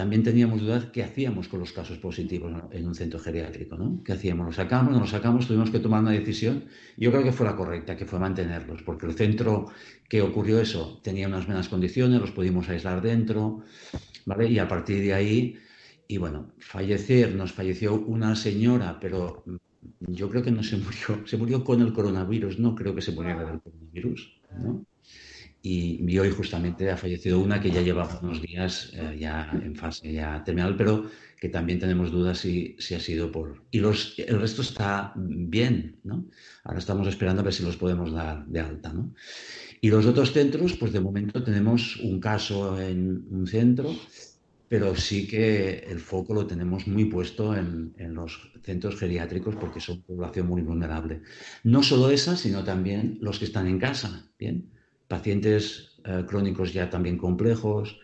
también 0.00 0.22
teníamos 0.22 0.62
dudas 0.62 0.86
qué 0.86 1.02
hacíamos 1.02 1.46
con 1.48 1.60
los 1.60 1.74
casos 1.74 1.98
positivos 1.98 2.50
en 2.70 2.86
un 2.86 2.94
centro 2.94 3.20
geriátrico, 3.20 3.76
¿no? 3.76 4.02
¿Qué 4.02 4.14
hacíamos? 4.14 4.46
¿Los 4.46 4.56
sacamos? 4.56 4.94
¿No 4.94 5.00
los 5.00 5.10
sacamos? 5.10 5.46
Tuvimos 5.46 5.70
que 5.70 5.78
tomar 5.78 6.00
una 6.00 6.12
decisión. 6.12 6.64
Yo 6.96 7.10
creo 7.10 7.22
que 7.22 7.32
fue 7.32 7.44
la 7.44 7.54
correcta, 7.54 7.98
que 7.98 8.06
fue 8.06 8.18
mantenerlos, 8.18 8.82
porque 8.82 9.04
el 9.04 9.12
centro 9.12 9.66
que 10.08 10.22
ocurrió 10.22 10.58
eso 10.58 11.02
tenía 11.04 11.28
unas 11.28 11.44
buenas 11.44 11.68
condiciones, 11.68 12.18
los 12.18 12.30
pudimos 12.30 12.66
aislar 12.70 13.02
dentro, 13.02 13.60
y 14.48 14.58
a 14.58 14.66
partir 14.66 15.02
de 15.02 15.12
ahí, 15.12 15.58
y 16.08 16.16
bueno, 16.16 16.52
fallecer, 16.60 17.34
nos 17.34 17.52
falleció 17.52 17.92
una 17.96 18.34
señora, 18.36 18.98
pero 18.98 19.44
yo 19.98 20.30
creo 20.30 20.42
que 20.42 20.50
no 20.50 20.62
se 20.62 20.78
murió, 20.78 21.26
se 21.26 21.36
murió 21.36 21.62
con 21.62 21.82
el 21.82 21.92
coronavirus, 21.92 22.58
no 22.58 22.74
creo 22.74 22.94
que 22.94 23.02
se 23.02 23.12
muriera 23.12 23.44
del 23.44 23.60
coronavirus, 23.60 24.40
¿no? 24.62 24.86
Y, 25.62 26.18
hoy 26.18 26.30
justamente 26.30 26.90
ha 26.90 26.96
fallecido 26.96 27.38
una 27.38 27.60
que 27.60 27.70
ya 27.70 27.82
lleva 27.82 28.08
unos 28.22 28.40
días 28.40 28.92
eh, 28.94 29.16
ya 29.20 29.50
en 29.52 29.76
fase 29.76 30.12
ya 30.12 30.42
terminal, 30.42 30.74
pero 30.76 31.10
que 31.38 31.48
también 31.48 31.78
tenemos 31.78 32.10
dudas 32.10 32.38
si, 32.38 32.76
si 32.78 32.94
ha 32.94 33.00
sido 33.00 33.30
por... 33.30 33.62
Y 33.70 33.80
los, 33.80 34.14
el 34.18 34.40
resto 34.40 34.62
está 34.62 35.12
bien, 35.16 35.96
¿no? 36.04 36.26
Ahora 36.64 36.78
estamos 36.78 37.08
esperando 37.08 37.40
a 37.40 37.44
ver 37.44 37.54
si 37.54 37.62
los 37.62 37.76
podemos 37.76 38.12
dar 38.12 38.46
de 38.46 38.60
alta, 38.60 38.92
¿no? 38.92 39.14
Y 39.80 39.88
los 39.88 40.04
otros 40.06 40.32
centros, 40.32 40.74
pues 40.76 40.92
de 40.92 41.00
momento 41.00 41.42
tenemos 41.42 41.96
un 41.96 42.20
caso 42.20 42.80
en 42.80 43.24
un 43.30 43.46
centro, 43.46 43.94
pero 44.68 44.94
sí 44.94 45.26
que 45.26 45.78
el 45.88 45.98
foco 45.98 46.34
lo 46.34 46.46
tenemos 46.46 46.86
muy 46.86 47.06
puesto 47.06 47.56
en, 47.56 47.94
los 48.14 48.52
centros 48.62 48.96
geriátricos 48.96 49.56
porque 49.56 49.80
son 49.80 50.02
población 50.02 50.46
muy 50.46 50.62
vulnerable. 50.62 51.22
No 51.64 51.82
solo 51.82 52.10
esa, 52.10 52.36
sino 52.36 52.62
también 52.62 53.18
los 53.20 53.38
que 53.38 53.46
están 53.46 53.66
en 53.66 53.78
casa, 53.78 54.30
¿bien? 54.38 54.70
Pacientes 55.10 55.96
eh, 56.04 56.24
crónicos 56.24 56.72
ya 56.72 56.88
también 56.88 57.18
complejos, 57.18 57.98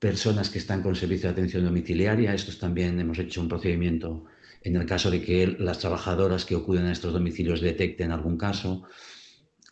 personas 0.00 0.50
que 0.50 0.58
están 0.58 0.82
con 0.82 0.96
servicio 0.96 1.28
de 1.28 1.34
atención 1.34 1.64
domiciliaria, 1.64 2.34
estos 2.34 2.58
también 2.58 2.98
hemos 2.98 3.20
hecho 3.20 3.40
un 3.40 3.48
procedimiento 3.48 4.24
en 4.62 4.74
el 4.74 4.84
caso 4.84 5.12
de 5.12 5.22
que 5.22 5.46
las 5.46 5.78
trabajadoras 5.78 6.44
que 6.44 6.56
acuden 6.56 6.86
a 6.86 6.92
estos 6.92 7.12
domicilios 7.12 7.60
detecten 7.60 8.10
algún 8.10 8.36
caso 8.36 8.82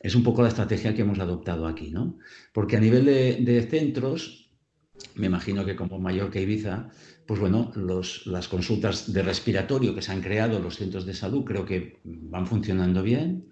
es 0.00 0.14
un 0.14 0.22
poco 0.22 0.42
la 0.42 0.48
estrategia 0.48 0.94
que 0.94 1.02
hemos 1.02 1.18
adoptado 1.18 1.66
aquí, 1.66 1.90
¿no? 1.90 2.16
Porque 2.52 2.76
a 2.76 2.80
nivel 2.80 3.04
de, 3.06 3.66
centros, 3.68 4.52
me 5.16 5.26
imagino 5.26 5.64
que 5.64 5.74
como 5.74 5.98
Mallorca 5.98 6.38
y 6.38 6.44
Ibiza, 6.44 6.90
pues 7.26 7.40
bueno, 7.40 7.72
las 8.26 8.46
consultas 8.46 9.12
de 9.12 9.24
respiratorio 9.24 9.96
que 9.96 10.02
se 10.02 10.12
han 10.12 10.22
creado 10.22 10.60
los 10.60 10.76
centros 10.76 11.04
de 11.06 11.14
salud 11.14 11.44
creo 11.44 11.64
que 11.64 11.98
van 12.04 12.46
funcionando 12.46 13.02
bien. 13.02 13.50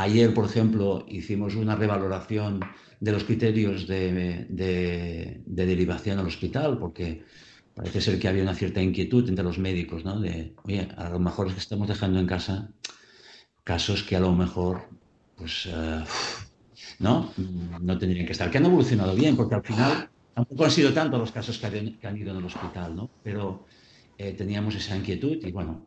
Ayer, 0.00 0.32
por 0.32 0.46
ejemplo, 0.46 1.04
hicimos 1.08 1.56
una 1.56 1.76
revaloración 1.76 2.60
de 3.00 3.12
los 3.12 3.24
criterios 3.24 3.86
de, 3.86 4.46
de, 4.48 5.42
derivación 5.44 6.18
al 6.18 6.26
hospital, 6.26 6.78
porque 6.78 7.22
parece 7.74 8.00
ser 8.00 8.18
que 8.18 8.26
había 8.26 8.42
una 8.42 8.54
cierta 8.54 8.80
inquietud 8.80 9.28
entre 9.28 9.44
los 9.44 9.58
médicos, 9.58 10.02
¿no? 10.02 10.18
De, 10.18 10.54
oye, 10.64 10.88
a 10.96 11.10
lo 11.10 11.18
mejor 11.18 11.48
es 11.48 11.52
que 11.52 11.60
estamos 11.60 11.86
dejando 11.86 12.18
en 12.18 12.26
casa 12.26 12.70
casos 13.62 14.02
que 14.02 14.16
a 14.16 14.20
lo 14.20 14.32
mejor 14.32 14.88
pues 15.36 15.68
eh, 15.70 16.02
no, 16.98 17.32
no 17.82 17.98
tendrían 17.98 18.24
que 18.24 18.32
estar, 18.32 18.50
que 18.50 18.56
han 18.56 18.64
evolucionado 18.64 19.14
bien, 19.14 19.36
porque 19.36 19.54
al 19.54 19.62
final 19.62 20.08
tampoco 20.34 20.64
han 20.64 20.70
sido 20.70 20.94
tantos 20.94 21.20
los 21.20 21.30
casos 21.30 21.58
que 21.58 21.66
han, 21.66 22.16
ido 22.16 22.30
en 22.30 22.38
el 22.38 22.44
hospital, 22.46 22.96
¿no? 22.96 23.10
Pero 23.22 23.66
eh, 24.22 24.34
teníamos 24.34 24.74
esa 24.74 24.94
inquietud 24.94 25.38
y 25.42 25.50
bueno, 25.50 25.82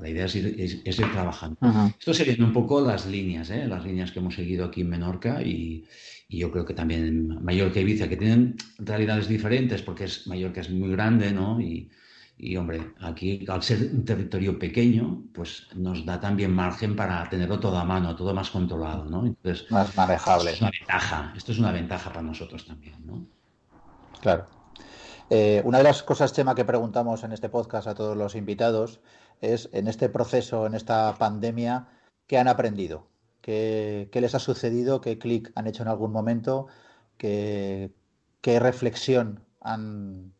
la 0.00 0.08
idea 0.08 0.24
es 0.24 0.34
ir, 0.36 1.12
trabajando. 1.12 1.58
Esto 1.98 2.14
serían 2.14 2.42
un 2.42 2.52
poco 2.54 2.80
las 2.80 3.04
líneas, 3.04 3.50
¿eh? 3.50 3.66
las 3.66 3.84
líneas 3.84 4.10
que 4.10 4.20
hemos 4.20 4.34
seguido 4.34 4.64
aquí 4.64 4.80
en 4.80 4.88
Menorca 4.88 5.42
y, 5.42 5.84
y, 6.26 6.38
yo 6.38 6.50
creo 6.50 6.64
que 6.64 6.72
también 6.72 7.04
en 7.04 7.44
Mallorca 7.44 7.78
y 7.78 7.82
Ibiza, 7.82 8.08
que 8.08 8.16
tienen 8.16 8.56
realidades 8.78 9.28
diferentes 9.28 9.82
porque 9.82 10.04
es, 10.04 10.26
Mallorca 10.26 10.62
es 10.62 10.70
muy 10.70 10.92
grande, 10.92 11.30
¿no? 11.30 11.60
Y, 11.60 11.90
y 12.38 12.56
hombre, 12.56 12.94
aquí 13.02 13.44
al 13.48 13.62
ser 13.62 13.90
un 13.92 14.06
territorio 14.06 14.58
pequeño, 14.58 15.22
pues 15.34 15.66
nos 15.74 16.06
da 16.06 16.18
también 16.18 16.54
margen 16.54 16.96
para 16.96 17.28
tenerlo 17.28 17.60
todo 17.60 17.76
a 17.76 17.84
mano, 17.84 18.16
todo 18.16 18.32
más 18.32 18.48
controlado, 18.48 19.04
¿no? 19.04 19.26
Entonces, 19.26 19.70
más 19.70 19.94
manejable. 19.94 20.52
Esto 20.52 20.54
es 20.54 20.60
una 20.62 20.70
ventaja, 20.70 21.32
esto 21.36 21.52
es 21.52 21.58
una 21.58 21.72
ventaja 21.72 22.08
para 22.08 22.22
nosotros 22.22 22.64
también, 22.64 22.96
¿no? 23.04 23.26
Claro. 24.22 24.46
Eh, 25.30 25.62
una 25.64 25.78
de 25.78 25.84
las 25.84 26.02
cosas, 26.02 26.32
Chema, 26.32 26.54
que 26.54 26.64
preguntamos 26.64 27.24
en 27.24 27.32
este 27.32 27.48
podcast 27.48 27.88
a 27.88 27.94
todos 27.94 28.16
los 28.16 28.34
invitados 28.34 29.00
es, 29.40 29.68
en 29.72 29.88
este 29.88 30.08
proceso, 30.08 30.66
en 30.66 30.74
esta 30.74 31.14
pandemia, 31.18 31.88
¿qué 32.26 32.38
han 32.38 32.48
aprendido? 32.48 33.06
¿Qué, 33.40 34.08
les 34.12 34.34
ha 34.34 34.38
sucedido? 34.38 35.00
¿Qué 35.00 35.18
clic 35.18 35.52
han 35.54 35.66
hecho 35.66 35.82
en 35.82 35.88
algún 35.88 36.12
momento? 36.12 36.66
¿Qué, 37.18 37.90
reflexión 38.42 39.44
han, 39.60 40.32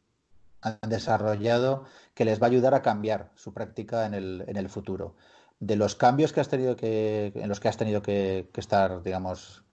desarrollado 0.88 1.85
que 2.14 2.25
les 2.25 2.41
va 2.41 2.47
a 2.47 2.50
ayudar 2.50 2.75
a 2.75 2.81
cambiar 2.81 3.31
su 3.35 3.53
práctica 3.53 4.07
en 4.07 4.14
el 4.14 4.69
futuro. 4.71 5.14
De 5.61 5.76
los 5.76 5.95
cambios 5.95 6.33
que 6.33 6.41
has 6.41 6.49
tenido 6.49 6.76
que, 6.76 7.33
en 7.35 7.49
los 7.49 7.61
que 7.61 7.69
has 7.69 7.76
tenido 7.76 8.03
que, 8.03 8.50
estar, 8.57 9.03
digamos, 9.03 9.64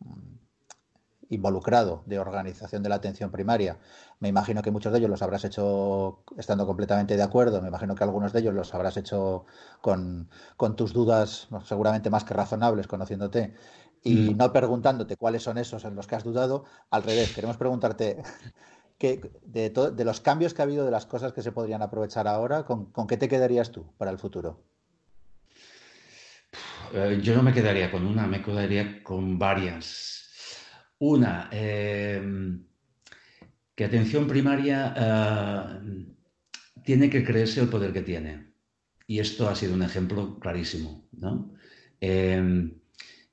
involucrado 1.31 2.03
de 2.05 2.19
organización 2.19 2.83
de 2.83 2.89
la 2.89 2.95
atención 2.95 3.31
primaria. 3.31 3.79
Me 4.19 4.27
imagino 4.27 4.61
que 4.61 4.69
muchos 4.69 4.91
de 4.91 4.99
ellos 4.99 5.09
los 5.09 5.21
habrás 5.21 5.45
hecho 5.45 6.23
estando 6.37 6.67
completamente 6.67 7.15
de 7.15 7.23
acuerdo, 7.23 7.61
me 7.61 7.69
imagino 7.69 7.95
que 7.95 8.03
algunos 8.03 8.33
de 8.33 8.41
ellos 8.41 8.53
los 8.53 8.73
habrás 8.75 8.97
hecho 8.97 9.45
con, 9.79 10.29
tus 10.75 10.93
dudas 10.93 11.47
seguramente 11.65 12.09
más 12.09 12.25
que 12.25 12.33
razonables, 12.33 12.87
conociéndote, 12.87 13.55
y 14.03 14.33
mm. 14.33 14.37
no 14.37 14.51
preguntándote 14.51 15.15
cuáles 15.15 15.43
son 15.43 15.57
esos 15.57 15.85
en 15.85 15.95
los 15.95 16.05
que 16.05 16.15
has 16.15 16.23
dudado. 16.23 16.65
Al 16.89 17.03
revés, 17.03 17.33
queremos 17.33 17.57
preguntarte 17.57 18.21
de, 18.99 20.03
los 20.05 20.19
cambios 20.19 20.53
que 20.53 20.61
ha 20.61 20.65
habido, 20.65 20.83
de 20.83 20.91
las 20.91 21.05
cosas 21.05 21.31
que 21.31 21.41
se 21.41 21.51
podrían 21.53 21.81
aprovechar 21.81 22.27
ahora, 22.27 22.65
¿con, 22.65 23.07
qué 23.07 23.15
te 23.15 23.29
quedarías 23.29 23.71
tú 23.71 23.85
para 23.97 24.11
el 24.11 24.19
futuro? 24.19 24.59
Eh, 26.93 27.19
yo 27.23 27.35
no 27.35 27.41
me 27.41 27.53
quedaría 27.53 27.89
con 27.89 28.05
una, 28.05 28.27
me 28.27 28.43
quedaría 28.43 29.01
con 29.01 29.39
varias. 29.39 30.30
Una, 31.01 31.49
em, 31.51 32.63
que 33.75 33.85
atención 33.85 34.27
primaria 34.27 34.93
eh, 34.95 36.05
tiene 36.83 37.09
que 37.09 37.23
creerse 37.23 37.59
el 37.59 37.69
poder 37.69 37.91
que 37.91 38.03
tiene. 38.03 38.53
Y 39.07 39.17
esto 39.17 39.49
ha 39.49 39.55
sido 39.55 39.73
un 39.73 39.81
ejemplo 39.81 40.37
clarísimo. 40.39 41.09
Em, 41.99 42.71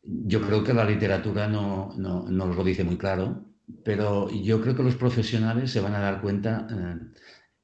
yo 0.03 0.41
creo 0.41 0.65
que 0.65 0.73
la 0.73 0.85
literatura 0.87 1.47
no, 1.47 1.93
no, 1.97 2.23
nos 2.31 2.57
lo 2.57 2.65
dice 2.65 2.85
muy 2.85 2.97
claro, 2.97 3.45
pero 3.85 4.31
yo 4.31 4.63
creo 4.63 4.75
que 4.75 4.83
los 4.83 4.97
profesionales 4.97 5.71
se 5.71 5.81
van 5.81 5.95
a 5.95 6.01
dar 6.01 6.23
cuenta 6.23 6.67
eh, 6.71 6.97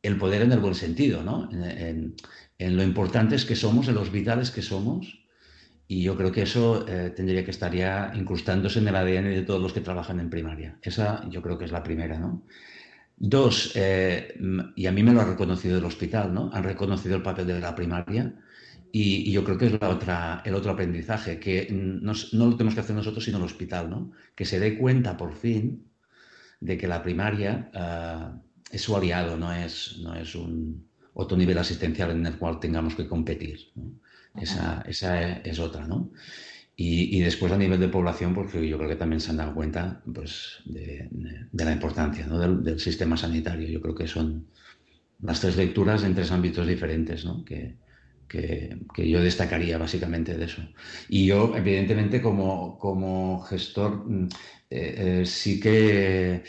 el 0.02 0.18
poder 0.18 0.42
en 0.42 0.52
el 0.52 0.61
buen 0.61 0.75
sentido, 0.75 1.23
¿no? 1.23 1.49
En, 1.50 2.14
lo 2.58 2.82
importantes 2.82 3.46
que 3.46 3.56
somos, 3.56 3.88
en 3.88 3.94
los 3.94 4.12
vitales 4.12 4.50
que 4.50 4.62
somos, 4.62 5.24
Y 5.87 6.03
yo 6.03 6.17
creo 6.17 6.33
que 6.33 6.43
eso 6.43 6.87
eh, 6.88 7.12
tendría 7.14 7.45
que 7.45 7.50
estar 7.50 7.75
ya 7.75 8.12
incrustándose 8.14 8.79
en 8.79 8.88
el 8.88 8.97
ADN 8.97 9.25
de 9.25 9.43
todos 9.43 9.61
los 9.61 9.73
que 9.73 9.81
trabajan 9.81 10.19
en 10.21 10.31
primaria. 10.31 10.79
Esa 10.81 11.29
yo 11.29 11.43
creo 11.43 11.59
que 11.59 11.67
es 11.67 11.73
la 11.73 11.83
primera, 11.83 12.19
¿no? 12.19 12.43
Dos, 13.17 13.73
eh, 13.76 14.35
y 14.75 14.87
a 14.87 14.93
mí 14.93 15.03
me 15.03 15.12
lo 15.12 15.21
ha 15.21 15.25
reconocido 15.25 15.79
el 15.79 15.85
hospital, 15.85 16.35
¿no? 16.35 16.50
Han 16.53 16.64
reconocido 16.64 17.17
el 17.17 17.23
papel 17.23 17.47
de 17.47 17.61
la 17.61 17.75
primaria 17.75 18.35
y, 18.97 19.31
yo 19.33 19.45
creo 19.45 19.59
que 19.59 19.67
es 19.67 19.81
la 19.81 19.88
otra, 19.88 20.43
el 20.45 20.55
otro 20.55 20.73
aprendizaje, 20.73 21.38
que 21.41 21.69
no 21.71 22.12
lo 22.12 22.57
tenemos 22.57 22.75
que 22.75 22.81
hacer 22.81 22.95
nosotros, 22.95 23.25
sino 23.25 23.38
el 23.38 23.45
hospital, 23.45 23.91
¿no? 23.91 24.12
Que 24.35 24.45
se 24.45 24.61
dé 24.61 24.79
cuenta 24.79 25.17
por 25.17 25.35
fin 25.35 25.85
de 26.61 26.79
que 26.79 26.87
la 26.87 27.03
primaria 27.03 27.71
uh, 27.75 28.41
es 28.71 28.83
su 28.83 28.97
aliado, 28.97 29.37
no 29.37 29.53
es, 29.53 29.99
no 30.00 30.14
es 30.14 30.35
un 30.35 30.88
otro 31.12 31.37
nivel 31.37 31.59
asistencial 31.59 32.12
en 32.12 32.25
el 32.25 32.38
cual 32.38 32.61
tengamos 32.61 32.95
que 32.95 33.09
competir. 33.09 33.73
Esa, 34.41 34.83
esa, 34.87 35.33
es 35.38 35.59
otra, 35.59 35.87
¿no? 35.87 36.11
Y, 36.76 37.17
y, 37.17 37.21
después 37.21 37.53
a 37.53 37.57
nivel 37.57 37.79
de 37.79 37.88
población, 37.88 38.35
porque 38.35 38.67
yo 38.67 38.76
creo 38.79 38.88
que 38.88 38.97
también 38.97 39.21
se 39.21 39.31
han 39.31 39.37
dado 39.37 39.55
cuenta 39.55 40.03
pues, 40.12 40.59
de, 40.64 41.09
la 41.53 41.73
importancia 41.73 42.26
¿no? 42.26 42.41
del, 42.41 42.64
del, 42.64 42.81
sistema 42.81 43.17
sanitario. 43.17 43.69
Yo 43.69 43.81
creo 43.81 43.95
que 43.95 44.09
son 44.09 44.49
las 45.23 45.41
tres 45.41 45.57
lecturas 45.57 46.03
en 46.03 46.17
tres 46.17 46.33
ámbitos 46.33 46.67
diferentes, 46.67 47.25
¿no? 47.25 47.45
Que, 47.45 47.76
que, 48.29 48.76
que, 48.93 49.09
yo 49.09 49.23
destacaría 49.23 49.79
básicamente 49.79 50.37
de 50.37 50.45
eso. 50.47 50.62
Y 51.09 51.26
yo, 51.26 51.57
evidentemente, 51.57 52.21
como, 52.21 52.79
como 52.79 53.41
gestor, 53.43 54.05
mm, 54.09 54.29
eh, 54.71 55.21
eh, 55.21 55.26
sí 55.26 55.61
que, 55.61 56.43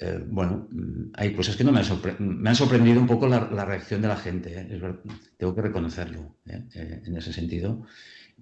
eh, 0.00 0.24
bueno, 0.26 0.66
hay 1.14 1.34
cosas 1.34 1.56
que 1.56 1.64
no 1.64 1.72
me 1.72 1.80
han, 1.80 1.86
me 2.20 2.48
han 2.48 2.56
sorprendido 2.56 3.00
un 3.00 3.06
poco 3.06 3.28
la, 3.28 3.64
reacción 3.66 4.00
de 4.00 4.08
la 4.08 4.16
gente, 4.16 4.60
¿eh? 4.60 4.80
tengo 5.36 5.54
que 5.54 5.60
reconocerlo 5.62 6.36
¿eh? 6.46 6.64
en 7.04 7.16
ese 7.16 7.32
sentido, 7.34 7.84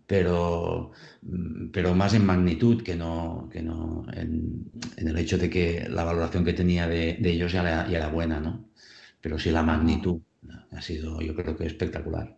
pero, 0.06 0.92
mm, 1.22 1.70
pero 1.72 1.94
más 1.94 2.14
en 2.14 2.26
magnitud 2.26 2.82
que 2.82 2.94
no, 2.96 3.48
que 3.52 3.62
no 3.62 4.06
en, 4.12 4.70
el 4.96 5.18
hecho 5.18 5.36
de 5.38 5.50
que 5.50 5.88
la 5.90 6.04
valoración 6.04 6.44
que 6.44 6.52
tenía 6.52 6.86
de, 6.86 7.18
de 7.20 7.30
ellos 7.30 7.52
ya 7.52 7.62
era, 7.62 7.88
ya 7.88 7.98
era 7.98 8.08
buena, 8.08 8.40
¿no? 8.40 8.70
Pero 9.20 9.38
sí 9.38 9.50
la 9.50 9.62
magnitud 9.64 10.20
ha 10.72 10.80
sido, 10.82 11.20
yo 11.20 11.34
creo 11.34 11.56
que 11.56 11.66
espectacular. 11.66 12.37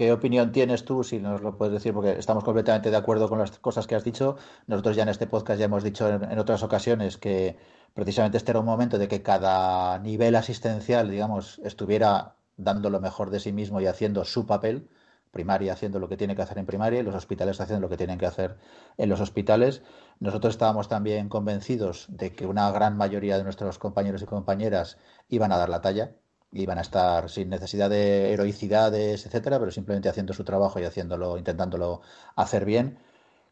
¿Qué 0.00 0.12
opinión 0.12 0.50
tienes 0.50 0.86
tú, 0.86 1.04
si 1.04 1.18
nos 1.18 1.42
lo 1.42 1.58
puedes 1.58 1.74
decir? 1.74 1.92
Porque 1.92 2.12
estamos 2.12 2.42
completamente 2.42 2.90
de 2.90 2.96
acuerdo 2.96 3.28
con 3.28 3.38
las 3.38 3.58
cosas 3.58 3.86
que 3.86 3.94
has 3.94 4.02
dicho. 4.02 4.38
Nosotros 4.66 4.96
ya 4.96 5.02
en 5.02 5.10
este 5.10 5.26
podcast 5.26 5.58
ya 5.58 5.66
hemos 5.66 5.84
dicho 5.84 6.08
en, 6.08 6.38
otras 6.38 6.62
ocasiones 6.62 7.18
que 7.18 7.58
precisamente 7.92 8.38
este 8.38 8.52
era 8.52 8.60
un 8.60 8.64
momento 8.64 8.96
de 8.96 9.08
que 9.08 9.20
cada 9.20 9.98
nivel 9.98 10.36
asistencial, 10.36 11.10
digamos, 11.10 11.60
estuviera 11.64 12.36
dando 12.56 12.88
lo 12.88 12.98
mejor 12.98 13.28
de 13.28 13.40
sí 13.40 13.52
mismo 13.52 13.78
y 13.82 13.86
haciendo 13.88 14.24
su 14.24 14.46
papel, 14.46 14.88
primaria 15.32 15.74
haciendo 15.74 15.98
lo 15.98 16.08
que 16.08 16.16
tiene 16.16 16.34
que 16.34 16.40
hacer 16.40 16.56
en 16.56 16.64
primaria 16.64 17.00
y 17.00 17.02
los 17.02 17.14
hospitales 17.14 17.60
haciendo 17.60 17.82
lo 17.82 17.90
que 17.90 17.98
tienen 17.98 18.18
que 18.18 18.24
hacer 18.24 18.56
en 18.96 19.10
los 19.10 19.20
hospitales. 19.20 19.82
Nosotros 20.18 20.54
estábamos 20.54 20.88
también 20.88 21.28
convencidos 21.28 22.06
de 22.08 22.32
que 22.32 22.46
una 22.46 22.70
gran 22.70 22.96
mayoría 22.96 23.36
de 23.36 23.44
nuestros 23.44 23.78
compañeros 23.78 24.22
y 24.22 24.24
compañeras 24.24 24.96
iban 25.28 25.52
a 25.52 25.58
dar 25.58 25.68
la 25.68 25.82
talla, 25.82 26.12
iban 26.52 26.78
a 26.78 26.82
estar 26.82 27.30
sin 27.30 27.48
necesidad 27.50 27.90
de 27.90 28.32
heroicidades, 28.32 29.26
etcétera, 29.26 29.58
pero 29.58 29.70
simplemente 29.70 30.08
haciendo 30.08 30.32
su 30.32 30.44
trabajo 30.44 30.80
y 30.80 30.84
haciéndolo, 30.84 31.38
intentándolo 31.38 32.02
hacer 32.36 32.64
bien. 32.64 32.98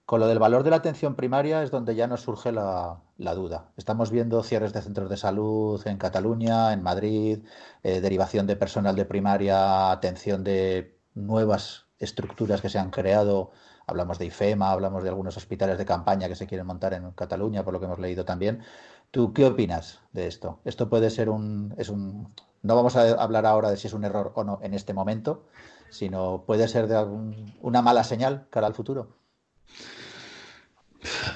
Con 0.09 0.21
lo 0.21 0.27
del 0.27 0.39
valor 0.39 0.63
de 0.63 0.71
la 0.71 0.77
atención 0.77 1.15
primaria 1.17 1.63
es 1.63 1.71
donde 1.71 1.95
ya 1.95 2.07
nos 2.07 2.23
surge 2.23 2.51
la, 2.51 3.03
duda. 3.19 3.73
Estamos 3.77 4.11
viendo 4.11 4.43
cierres 4.43 4.73
de 4.73 4.81
centros 4.81 5.11
de 5.11 5.19
salud 5.19 5.87
en 5.87 5.99
Cataluña, 5.99 6.73
en 6.73 6.83
Madrid, 6.83 7.41
eh, 7.83 8.01
derivación 8.01 8.47
de 8.47 8.57
personal 8.57 8.97
de 8.97 9.05
primaria, 9.05 9.91
atención 9.91 10.45
de 10.45 10.99
nuevas 11.15 11.87
estructuras 11.99 12.63
que 12.63 12.71
se 12.71 12.79
han 12.79 12.91
creado. 12.91 13.51
Hablamos 13.87 14.19
de 14.19 14.27
IFEMA, 14.27 14.71
hablamos 14.71 15.03
de 15.03 15.11
algunos 15.11 15.37
hospitales 15.37 15.77
de 15.79 15.85
campaña 15.85 16.29
que 16.29 16.37
se 16.37 16.47
quieren 16.47 16.67
montar 16.67 16.95
en 16.95 17.11
Cataluña, 17.13 17.63
por 17.63 17.75
lo 17.75 17.81
que 17.81 17.87
hemos 17.87 17.99
leído 17.99 18.25
también. 18.25 18.63
¿Tú 19.11 19.35
qué 19.35 19.45
opinas 19.45 20.01
de 20.13 20.27
esto? 20.27 20.61
Esto 20.65 20.89
puede 20.89 21.11
ser 21.11 21.29
un, 21.29 21.75
es 21.77 21.91
un, 21.91 22.33
no 22.63 22.77
vamos 22.77 22.97
a 22.97 23.11
hablar 23.23 23.47
ahora 23.47 23.71
de 23.71 23.77
si 23.77 23.87
es 23.87 23.93
un 23.93 24.05
error 24.05 24.33
o 24.35 24.45
no 24.45 24.61
en 24.63 24.75
este 24.75 24.93
momento, 24.93 25.47
sino 25.91 26.45
puede 26.47 26.69
ser 26.69 26.87
de 26.87 26.97
algún, 26.97 27.55
una 27.61 27.83
mala 27.83 28.05
señal 28.05 28.47
cara 28.51 28.67
al 28.67 28.75
futuro. 28.75 29.17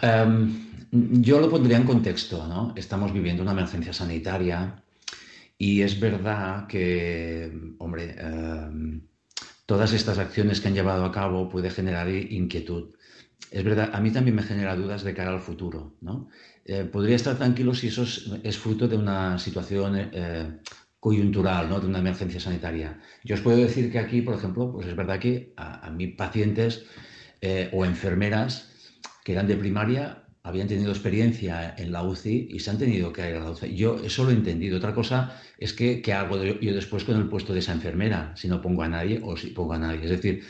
Um, 0.02 0.72
yo 0.90 1.40
lo 1.40 1.48
pondría 1.48 1.76
en 1.76 1.84
contexto, 1.84 2.46
¿no? 2.46 2.72
Estamos 2.76 3.12
viviendo 3.12 3.42
una 3.42 3.52
emergencia 3.52 3.92
sanitaria 3.92 4.82
y 5.56 5.82
es 5.82 5.98
verdad 5.98 6.66
que, 6.66 7.74
hombre, 7.78 8.16
um, 8.22 9.00
todas 9.64 9.92
estas 9.92 10.18
acciones 10.18 10.60
que 10.60 10.68
han 10.68 10.74
llevado 10.74 11.04
a 11.04 11.12
cabo 11.12 11.48
puede 11.48 11.70
generar 11.70 12.08
inquietud. 12.10 12.94
Es 13.50 13.64
verdad, 13.64 13.90
a 13.92 14.00
mí 14.00 14.10
también 14.10 14.36
me 14.36 14.42
genera 14.42 14.76
dudas 14.76 15.02
de 15.02 15.14
cara 15.14 15.30
al 15.30 15.40
futuro, 15.40 15.94
¿no? 16.00 16.28
Eh, 16.64 16.84
podría 16.84 17.16
estar 17.16 17.36
tranquilo 17.36 17.74
si 17.74 17.88
eso 17.88 18.02
es, 18.02 18.30
es 18.42 18.56
fruto 18.56 18.88
de 18.88 18.96
una 18.96 19.38
situación 19.38 19.94
eh, 19.96 20.60
coyuntural, 21.02 21.68
¿no? 21.68 21.80
de 21.80 21.88
una 21.88 21.98
emergencia 21.98 22.38
sanitaria. 22.38 23.00
Yo 23.24 23.34
os 23.34 23.40
puedo 23.40 23.56
decir 23.56 23.90
que 23.90 23.98
aquí, 23.98 24.22
por 24.22 24.36
ejemplo, 24.36 24.70
pues 24.70 24.86
es 24.86 24.94
verdad 24.94 25.18
que 25.18 25.52
a, 25.56 25.84
a 25.84 25.90
mis 25.90 26.14
pacientes 26.14 26.84
eh, 27.40 27.68
o 27.72 27.84
enfermeras 27.84 28.70
que 29.24 29.32
eran 29.32 29.48
de 29.48 29.56
primaria 29.56 30.22
habían 30.44 30.68
tenido 30.68 30.92
experiencia 30.92 31.74
en 31.76 31.90
la 31.90 32.04
UCI 32.04 32.46
y 32.52 32.60
se 32.60 32.70
han 32.70 32.78
tenido 32.78 33.12
que 33.12 33.28
ir 33.28 33.34
a 33.34 33.40
la 33.40 33.50
UCI. 33.50 33.74
Yo 33.74 33.96
eso 34.04 34.22
lo 34.22 34.30
he 34.30 34.34
entendido. 34.34 34.76
Otra 34.76 34.94
cosa 34.94 35.32
es 35.58 35.72
que, 35.72 36.02
¿qué 36.02 36.12
hago 36.12 36.40
yo 36.40 36.72
después 36.72 37.02
con 37.02 37.16
el 37.16 37.28
puesto 37.28 37.52
de 37.52 37.58
esa 37.58 37.72
enfermera? 37.72 38.32
Si 38.36 38.46
no 38.46 38.62
pongo 38.62 38.84
a 38.84 38.88
nadie 38.88 39.20
o 39.24 39.36
si 39.36 39.48
pongo 39.48 39.72
a 39.72 39.78
nadie. 39.78 40.04
Es 40.04 40.10
decir, 40.10 40.44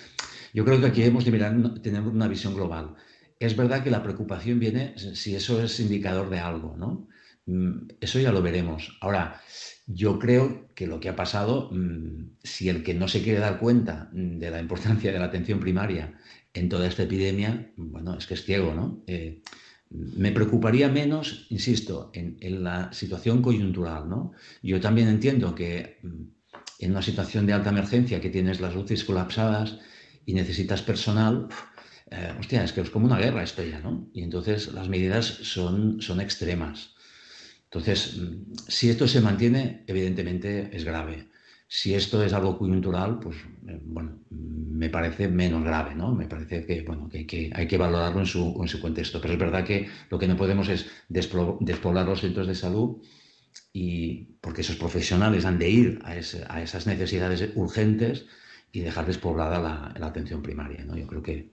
yo 0.52 0.66
creo 0.66 0.78
que 0.82 0.88
aquí 0.88 1.02
hemos 1.02 1.24
de 1.24 1.30
mirar, 1.30 1.80
tener 1.80 2.02
una 2.02 2.28
visión 2.28 2.54
global. 2.54 2.94
Es 3.40 3.56
verdad 3.56 3.82
que 3.82 3.90
la 3.90 4.02
preocupación 4.02 4.60
viene 4.60 4.94
si 4.98 5.34
eso 5.34 5.62
es 5.62 5.80
indicador 5.80 6.28
de 6.28 6.40
algo, 6.40 6.76
¿no? 6.76 7.08
Mm, 7.46 7.88
eso 8.00 8.18
ya 8.20 8.33
lo 8.33 8.42
veremos. 8.42 8.96
Ahora, 9.00 9.40
yo 9.87 10.18
creo 10.18 10.68
que 10.74 10.87
lo 10.87 11.00
que 11.00 11.09
ha 11.09 11.16
pasado, 11.16 11.70
mm, 11.72 12.37
si 12.42 12.68
el 12.68 12.83
que 12.83 12.94
no 12.94 13.09
se 13.09 13.22
quiere 13.22 13.40
dar 13.40 13.59
cuenta 13.59 14.11
mm, 14.12 14.38
de 14.38 14.50
la 14.50 14.61
importancia 14.61 15.12
de 15.12 15.18
la 15.18 15.26
atención 15.26 15.61
primaria 15.61 16.18
en 16.55 16.68
toda 16.68 16.87
esta 16.87 17.02
epidemia, 17.05 17.72
bueno, 17.76 18.16
es 18.16 18.26
que 18.26 18.35
es 18.35 18.44
ciego, 18.44 18.74
¿no? 18.74 19.02
Eh, 19.07 19.42
me 19.90 20.33
preocuparía 20.33 20.88
menos, 20.88 21.46
insisto, 21.50 22.11
en, 22.14 22.38
la 22.64 22.92
situación 22.92 23.42
coyuntural, 23.42 24.09
¿no? 24.09 24.33
Yo 24.62 24.81
también 24.81 25.09
entiendo 25.09 25.55
que 25.55 25.98
en 26.78 26.90
una 26.90 27.02
situación 27.02 27.46
de 27.46 27.52
alta 27.52 27.70
emergencia 27.70 28.20
que 28.20 28.31
tienes 28.31 28.61
las 28.61 28.74
UCIs 28.74 29.05
colapsadas 29.05 29.78
y 30.24 30.33
necesitas 30.35 30.81
personal, 30.83 31.48
eh, 32.11 32.33
hostia, 32.38 32.64
es 32.64 32.72
que 32.72 32.81
es 32.81 32.90
como 32.90 33.07
una 33.07 33.18
guerra 33.18 33.42
esto 33.42 33.62
ya, 33.62 33.81
¿no? 33.81 34.09
Y 34.14 34.22
entonces 34.22 34.72
las 34.72 34.88
medidas 34.88 35.26
son, 35.26 36.00
son 36.00 36.20
extremas. 36.20 36.94
Entonces, 37.72 38.20
si 38.68 38.90
esto 38.90 39.08
se 39.08 39.22
mantiene, 39.22 39.82
evidentemente 39.87 40.68
es 40.76 40.85
grave. 40.85 41.28
Si 41.66 41.94
esto 41.94 42.22
es 42.22 42.35
algo 42.35 42.58
coyuntural, 42.58 43.18
pues 43.18 43.38
eh, 43.66 43.80
bueno, 43.82 44.18
me 44.28 44.90
parece 44.90 45.26
menos 45.28 45.64
grave, 45.64 45.94
¿no? 45.94 46.14
Me 46.14 46.26
parece 46.26 46.66
que, 46.66 46.82
bueno, 46.82 47.08
que, 47.08 47.50
hay 47.54 47.66
que 47.66 47.78
valorarlo 47.78 48.20
en 48.20 48.26
su, 48.26 48.58
en 48.61 48.68
su, 48.68 48.78
contexto. 48.78 49.22
Pero 49.22 49.32
es 49.32 49.40
verdad 49.40 49.64
que 49.64 49.88
lo 50.11 50.18
que 50.18 50.28
no 50.28 50.37
podemos 50.37 50.68
es 50.68 50.87
despoblar 51.08 52.04
los 52.04 52.20
centros 52.20 52.46
de 52.46 52.54
salud 52.54 52.98
y 53.72 54.37
porque 54.42 54.61
esos 54.61 54.76
profesionales 54.76 55.46
han 55.46 55.58
de 55.58 55.70
ir 55.70 55.98
a, 56.04 56.14
ese, 56.14 56.44
a 56.50 56.61
esas 56.62 56.87
necesidades 56.87 57.52
urgentes 57.54 58.26
y 58.70 58.80
dejar 58.80 59.06
despoblada 59.06 59.58
la, 59.58 59.94
la, 59.98 60.06
atención 60.08 60.42
primaria, 60.42 60.85
¿no? 60.85 60.94
Yo 60.94 61.06
creo 61.06 61.22
que 61.22 61.48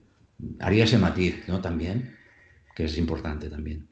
haría 0.58 0.84
ese 0.84 0.98
matiz, 0.98 1.48
¿no? 1.48 1.62
También, 1.62 2.14
que 2.76 2.84
es 2.84 2.98
importante 2.98 3.48
también. 3.48 3.88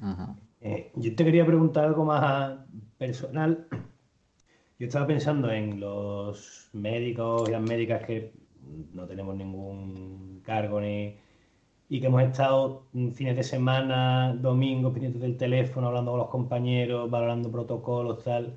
Ajá. 0.00 0.34
Eh, 0.60 0.92
yo 0.94 1.14
te 1.14 1.24
quería 1.24 1.46
preguntar 1.46 1.84
algo 1.86 2.04
más 2.04 2.58
personal. 2.98 3.66
Yo 4.78 4.86
estaba 4.86 5.06
pensando 5.06 5.50
en 5.50 5.80
los 5.80 6.68
médicos 6.72 7.48
y 7.48 7.52
las 7.52 7.62
médicas 7.62 8.04
que 8.04 8.32
no 8.92 9.06
tenemos 9.06 9.36
ningún 9.36 10.42
cargo 10.44 10.80
ni 10.80 11.16
y 11.88 12.00
que 12.00 12.06
hemos 12.06 12.22
estado 12.22 12.84
fines 12.92 13.34
de 13.36 13.42
semana, 13.42 14.32
domingos, 14.34 14.92
pendientes 14.92 15.20
del 15.20 15.36
teléfono, 15.36 15.88
hablando 15.88 16.12
con 16.12 16.20
los 16.20 16.28
compañeros, 16.28 17.10
valorando 17.10 17.50
protocolos, 17.50 18.22
tal. 18.22 18.56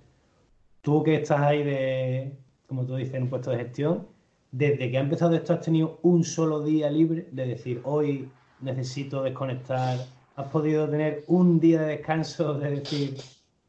Tú 0.81 1.01
que 1.03 1.15
estás 1.15 1.41
ahí 1.41 1.63
de, 1.63 2.37
como 2.67 2.85
tú 2.85 2.95
dices, 2.95 3.15
en 3.15 3.23
un 3.23 3.29
puesto 3.29 3.49
de 3.49 3.57
gestión, 3.57 4.07
desde 4.51 4.91
que 4.91 4.97
ha 4.99 5.01
empezado 5.01 5.35
esto 5.35 5.53
has 5.53 5.61
tenido 5.61 5.99
un 6.03 6.23
solo 6.23 6.63
día 6.63 6.91
libre 6.91 7.27
de 7.31 7.47
decir, 7.47 7.81
hoy 7.85 8.29
necesito 8.61 9.23
desconectar 9.23 9.97
has 10.35 10.47
podido 10.47 10.89
tener 10.89 11.23
un 11.27 11.59
día 11.59 11.81
de 11.81 11.97
descanso, 11.97 12.55
de 12.55 12.79
decir, 12.79 13.17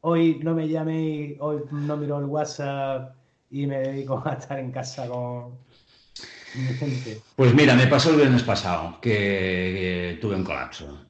hoy 0.01 0.39
no 0.43 0.55
me 0.55 0.67
llaméis, 0.67 1.37
hoy 1.39 1.61
no 1.71 1.97
miro 1.97 2.19
el 2.19 2.25
WhatsApp 2.25 3.15
y 3.51 3.67
me 3.67 3.79
dedico 3.79 4.21
a 4.25 4.33
estar 4.33 4.59
en 4.59 4.71
casa 4.71 5.07
con 5.07 5.53
mi 6.55 6.73
gente? 6.73 7.21
Pues 7.35 7.53
mira, 7.53 7.75
me 7.75 7.87
pasó 7.87 8.11
el 8.11 8.17
viernes 8.17 8.43
pasado 8.43 8.99
que, 9.01 9.09
que 9.11 10.17
tuve 10.21 10.35
un 10.35 10.43
colapso. 10.43 11.05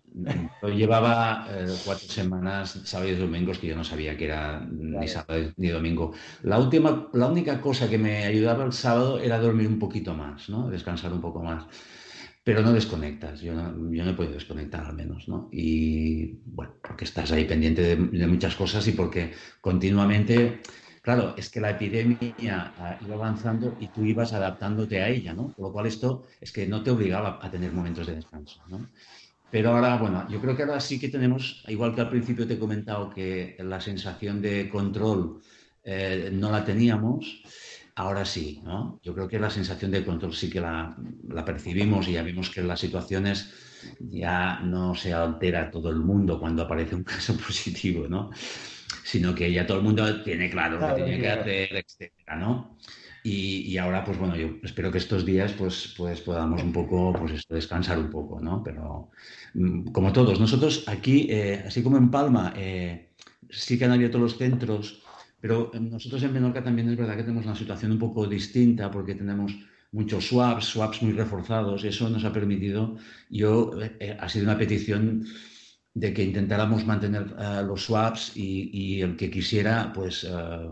Yo 0.62 0.70
llevaba 0.70 1.46
eh, 1.50 1.68
cuatro 1.84 2.08
semanas, 2.08 2.80
sábado 2.86 3.10
y 3.10 3.16
domingos, 3.16 3.60
que 3.60 3.68
yo 3.68 3.76
no 3.76 3.84
sabía 3.84 4.16
que 4.16 4.26
era 4.26 4.66
ni 4.72 5.08
sábado 5.10 5.52
ni 5.58 5.68
domingo. 5.68 6.14
La, 6.44 6.58
última, 6.58 7.10
la 7.12 7.28
única 7.28 7.60
cosa 7.60 7.90
que 7.90 7.98
me 7.98 8.24
ayudaba 8.24 8.64
el 8.64 8.72
sábado 8.72 9.20
era 9.20 9.40
dormir 9.40 9.68
un 9.68 9.78
poquito 9.78 10.14
más, 10.14 10.48
¿no? 10.48 10.70
Descansar 10.70 11.12
un 11.12 11.20
poco 11.20 11.44
más. 11.44 11.66
Pero 12.46 12.62
no 12.62 12.74
desconectas, 12.74 13.42
yo 13.42 13.56
no, 13.56 13.92
yo 13.92 14.06
no 14.06 14.12
he 14.12 14.14
podido 14.14 14.36
desconectar 14.36 14.86
al 14.86 14.94
menos, 14.94 15.28
¿no? 15.28 15.50
Y 15.52 16.42
bueno, 16.46 16.74
porque 16.80 17.06
estás 17.06 17.32
ahí 17.32 17.46
pendiente 17.46 17.82
de, 17.82 18.28
muchas 18.28 18.56
cosas 18.56 18.88
y 18.88 18.92
porque 18.92 19.34
continuamente 19.60 20.62
Claro, 21.02 21.36
es 21.38 21.50
que 21.52 21.62
la 21.62 21.70
epidemia 21.70 22.18
iba 22.40 22.74
avanzando 23.14 23.78
y 23.80 23.90
tú 23.90 24.04
ibas 24.06 24.34
adaptándote 24.34 25.04
a 25.04 25.10
ella, 25.10 25.36
¿no? 25.36 25.50
Por 25.50 25.68
lo 25.68 25.72
cual 25.72 25.86
esto 25.86 26.24
es 26.42 26.52
que 26.52 26.66
no 26.66 26.82
te 26.82 26.90
obligaba 26.90 27.38
a 27.44 27.52
tener 27.52 27.72
momentos 27.72 28.08
de 28.08 28.16
descanso, 28.16 28.60
¿no? 28.68 28.90
Pero 29.52 29.70
ahora, 29.70 29.98
bueno, 29.98 30.28
yo 30.30 30.42
creo 30.42 30.56
que 30.58 30.64
ahora 30.64 30.80
sí 30.80 31.00
que 31.00 31.10
tenemos, 31.10 31.64
igual 31.68 31.94
que 31.94 32.02
al 32.02 32.10
principio 32.10 32.48
te 32.48 32.56
he 32.56 32.60
comentado 32.60 33.12
que 33.12 33.56
la 33.60 33.80
sensación 33.80 34.42
de 34.42 34.68
control 34.68 35.42
eh, 35.84 36.32
no 36.34 36.50
la 36.52 36.66
teníamos, 36.66 37.44
ahora 37.96 38.26
sí, 38.26 38.62
¿no? 38.64 39.00
Yo 39.04 39.14
creo 39.14 39.28
que 39.28 39.40
la 39.40 39.50
sensación 39.50 39.92
de 39.92 40.06
control 40.06 40.34
sí 40.34 40.50
que 40.50 40.62
la, 40.62 40.96
la 41.30 41.46
percibimos 41.46 42.08
y 42.08 42.14
ya 42.14 42.24
vimos 42.24 42.50
que 42.50 42.62
las 42.62 42.80
situaciones 42.80 43.54
ya 44.00 44.60
no 44.60 44.96
se 44.96 45.14
altera 45.14 45.72
todo 45.72 45.90
el 45.90 45.98
mundo 45.98 46.40
cuando 46.40 46.64
aparece 46.64 46.96
un 46.96 47.04
caso 47.06 47.36
positivo, 47.38 48.08
¿no? 48.08 48.32
sino 49.06 49.36
que 49.36 49.52
ya 49.52 49.68
todo 49.68 49.78
el 49.78 49.84
mundo 49.84 50.24
tiene 50.24 50.50
claro, 50.50 50.80
lo 50.80 50.96
que 50.96 51.04
tiene 51.04 51.20
que 51.20 51.30
hacer, 51.30 51.76
etcétera, 51.76 52.38
¿no? 52.38 52.76
Y, 53.24 53.76
ahora, 53.78 54.04
pues 54.04 54.20
bueno, 54.20 54.36
yo 54.36 54.50
espero 54.62 54.92
que 54.92 55.00
estos 55.00 55.26
días 55.26 55.52
pues, 55.54 55.96
pues 55.98 56.22
podamos 56.22 56.62
un 56.62 56.72
poco, 56.72 57.12
pues 57.14 57.44
descansar 57.50 57.98
un 57.98 58.12
poco, 58.12 58.40
¿no? 58.40 58.62
Pero 58.64 59.10
mm, 59.56 59.86
como 59.92 60.14
todos, 60.14 60.40
nosotros 60.40 60.84
aquí, 60.88 61.28
eh, 61.30 61.64
así 61.66 61.82
como 61.82 61.98
en 61.98 62.12
Palma, 62.12 62.54
eh, 62.56 63.10
sí 63.50 63.80
que 63.80 63.86
han 63.86 63.92
abierto 63.92 64.20
los 64.20 64.38
centros, 64.38 65.02
pero 65.46 65.70
nosotros 65.80 66.24
en 66.24 66.34
Menorca 66.34 66.64
también 66.64 66.90
es 66.90 66.98
verdad 66.98 67.16
que 67.16 67.22
tenemos 67.22 67.46
una 67.46 67.54
situación 67.54 67.92
un 67.92 68.00
poco 68.00 68.26
distinta 68.26 68.90
porque 68.90 69.14
tenemos 69.14 69.56
muchos 69.92 70.28
swaps, 70.28 70.66
swaps 70.66 71.04
muy 71.04 71.14
reforzados, 71.14 71.84
eso 71.84 72.10
nos 72.10 72.26
ha 72.26 72.34
permitido, 72.34 72.98
yo, 73.30 73.72
eh, 73.80 74.18
ha 74.20 74.28
sido 74.28 74.46
una 74.46 74.58
petición 74.58 75.24
de 75.94 76.14
que 76.16 76.24
intentáramos 76.24 76.84
mantener 76.84 77.36
eh, 77.38 77.62
los 77.64 77.86
swaps 77.86 78.36
y, 78.36 79.00
el 79.02 79.16
que 79.16 79.30
quisiera 79.30 79.94
pues 79.94 80.24
eh, 80.24 80.70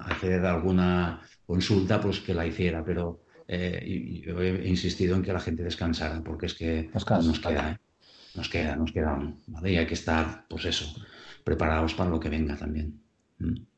hacer 0.00 0.46
alguna 0.46 1.20
consulta 1.44 2.00
pues 2.00 2.20
que 2.20 2.32
la 2.32 2.46
hiciera 2.46 2.82
pero 2.82 3.20
eh, 3.46 4.22
yo 4.24 4.40
he 4.40 4.66
insistido 4.66 5.14
en 5.14 5.24
que 5.24 5.34
la 5.34 5.40
gente 5.40 5.62
descansara 5.62 6.24
porque 6.24 6.46
es 6.46 6.54
que 6.54 6.88
nos 6.94 7.04
queda 7.04 7.78
nos 8.34 8.48
queda 8.48 8.76
nos 8.76 8.92
queda 8.92 9.34
¿vale? 9.48 9.72
y 9.72 9.76
hay 9.76 9.86
que 9.86 9.94
estar 9.94 10.46
pues 10.48 10.64
eso 10.64 10.86
preparados 11.44 11.92
para 11.92 12.08
lo 12.08 12.18
que 12.18 12.30
venga 12.30 12.56
también 12.56 12.98
¿Mm? 13.38 13.75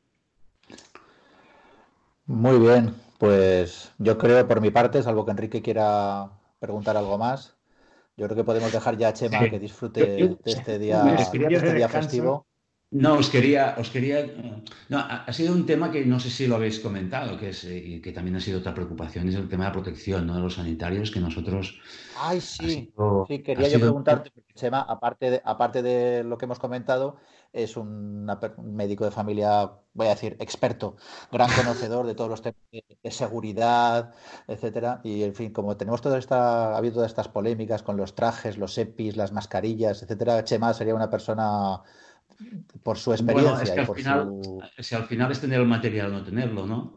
Muy 2.29 2.59
bien 2.59 2.93
pues 3.17 3.91
yo 3.97 4.17
creo 4.17 4.47
por 4.47 4.61
mi 4.61 4.69
parte 4.71 5.03
salvo 5.03 5.25
que 5.25 5.31
Enrique 5.31 5.61
quiera 5.61 6.29
preguntar 6.59 6.95
algo 6.95 7.17
más 7.17 7.57
yo 8.15 8.25
creo 8.25 8.35
que 8.35 8.43
podemos 8.43 8.71
dejar 8.71 8.97
ya 8.97 9.07
a 9.09 9.13
Chema 9.13 9.49
que 9.49 9.59
disfrute 9.59 10.05
de 10.05 10.37
este 10.43 10.77
día, 10.79 11.15
este 11.15 11.73
día 11.73 11.87
festivo. 11.87 12.45
No, 12.91 13.19
os 13.19 13.29
quería, 13.29 13.75
os 13.77 13.91
quería. 13.91 14.25
No, 14.89 14.97
ha 14.97 15.31
sido 15.31 15.53
un 15.53 15.67
tema 15.67 15.91
que 15.91 16.03
no 16.05 16.19
sé 16.19 16.31
si 16.31 16.47
lo 16.47 16.55
habéis 16.55 16.79
comentado, 16.79 17.37
que 17.37 17.49
es 17.49 17.63
y 17.63 18.01
que 18.01 18.11
también 18.11 18.35
ha 18.35 18.39
sido 18.39 18.59
otra 18.59 18.73
preocupación, 18.73 19.29
es 19.29 19.35
el 19.35 19.47
tema 19.47 19.65
de 19.65 19.69
la 19.69 19.73
protección 19.73 20.25
¿no? 20.25 20.33
de 20.33 20.41
los 20.41 20.55
sanitarios, 20.55 21.11
que 21.11 21.19
nosotros. 21.19 21.79
Ay, 22.17 22.41
sí. 22.41 22.91
sí, 23.27 23.39
quería 23.43 23.67
yo 23.67 23.79
preguntarte, 23.79 24.31
Chema, 24.55 24.81
aparte 24.81 25.29
de, 25.29 25.41
aparte 25.45 25.83
de 25.83 26.23
lo 26.23 26.39
que 26.39 26.45
hemos 26.45 26.57
comentado, 26.57 27.17
es 27.53 27.77
un, 27.77 28.25
médico 28.57 29.05
de 29.05 29.11
familia, 29.11 29.71
voy 29.93 30.07
a 30.07 30.11
decir, 30.11 30.35
experto, 30.39 30.95
gran 31.31 31.51
conocedor 31.51 32.07
de 32.07 32.15
todos 32.15 32.31
los 32.31 32.41
temas 32.41 32.59
de, 32.71 33.11
seguridad, 33.11 34.15
etcétera. 34.47 34.99
Y 35.03 35.21
en 35.21 35.35
fin, 35.35 35.53
como 35.53 35.77
tenemos 35.77 36.01
toda 36.01 36.17
esta, 36.17 36.73
ha 36.73 36.77
habido 36.77 36.95
todas 36.95 37.11
estas 37.11 37.27
polémicas 37.27 37.83
con 37.83 37.97
los 37.97 38.15
trajes, 38.15 38.57
los 38.57 38.75
EPIs, 38.79 39.15
las 39.15 39.31
mascarillas, 39.31 40.01
etcétera, 40.01 40.43
Chema 40.43 40.73
sería 40.73 40.95
una 40.95 41.11
persona 41.11 41.83
por 42.83 42.97
su 42.97 43.11
experiencia. 43.11 43.81
al 43.81 43.95
final, 43.95 44.41
Si 44.79 44.95
al 44.95 45.05
final 45.05 45.31
es 45.31 45.41
tener 45.41 45.59
el 45.59 45.67
material 45.67 46.07
o 46.07 46.19
no 46.19 46.23
tenerlo, 46.23 46.65
¿no? 46.65 46.95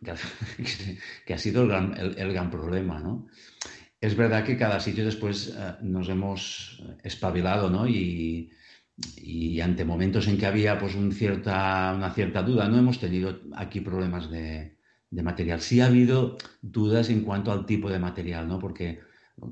Que, 1.26 1.34
ha 1.34 1.38
sido 1.38 1.62
el 1.62 1.68
gran, 1.68 1.94
el 1.96 2.32
gran 2.32 2.50
problema, 2.50 2.98
¿no? 2.98 3.26
Es 4.00 4.16
verdad 4.16 4.44
que 4.44 4.56
cada 4.56 4.80
sitio 4.80 5.04
después 5.04 5.54
eh, 5.54 5.74
nos 5.82 6.08
hemos 6.08 6.82
espabilado, 7.02 7.68
¿no? 7.68 7.86
Y, 7.86 8.50
y 9.16 9.60
ante 9.60 9.84
momentos 9.84 10.26
en 10.28 10.38
que 10.38 10.46
había 10.46 10.78
pues 10.78 10.94
un 10.94 11.12
cierta, 11.12 11.92
una 11.94 12.12
cierta 12.12 12.42
duda, 12.42 12.68
no 12.68 12.78
hemos 12.78 12.98
tenido 12.98 13.40
aquí 13.56 13.80
problemas 13.80 14.30
de, 14.30 14.76
material. 15.10 15.60
Sí 15.60 15.80
ha 15.80 15.86
habido 15.86 16.36
dudas 16.62 17.10
en 17.10 17.22
cuanto 17.22 17.52
al 17.52 17.66
tipo 17.66 17.90
de 17.90 17.98
material, 17.98 18.46
¿no? 18.48 18.58
Porque 18.58 19.00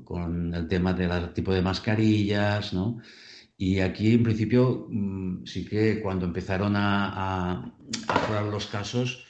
con 0.03 0.53
el 0.53 0.67
tema 0.67 0.93
del 0.93 1.33
tipo 1.33 1.53
de 1.53 1.61
mascarillas, 1.61 2.73
¿no? 2.73 2.99
Y 3.61 3.81
aquí, 3.81 4.13
en 4.13 4.23
principio, 4.23 4.87
mm, 4.89 5.45
sí 5.45 5.65
que 5.65 6.01
cuando 6.01 6.25
empezaron 6.25 6.77
a, 6.77 7.75
a, 8.07 8.41
los 8.49 8.67
casos, 8.67 9.25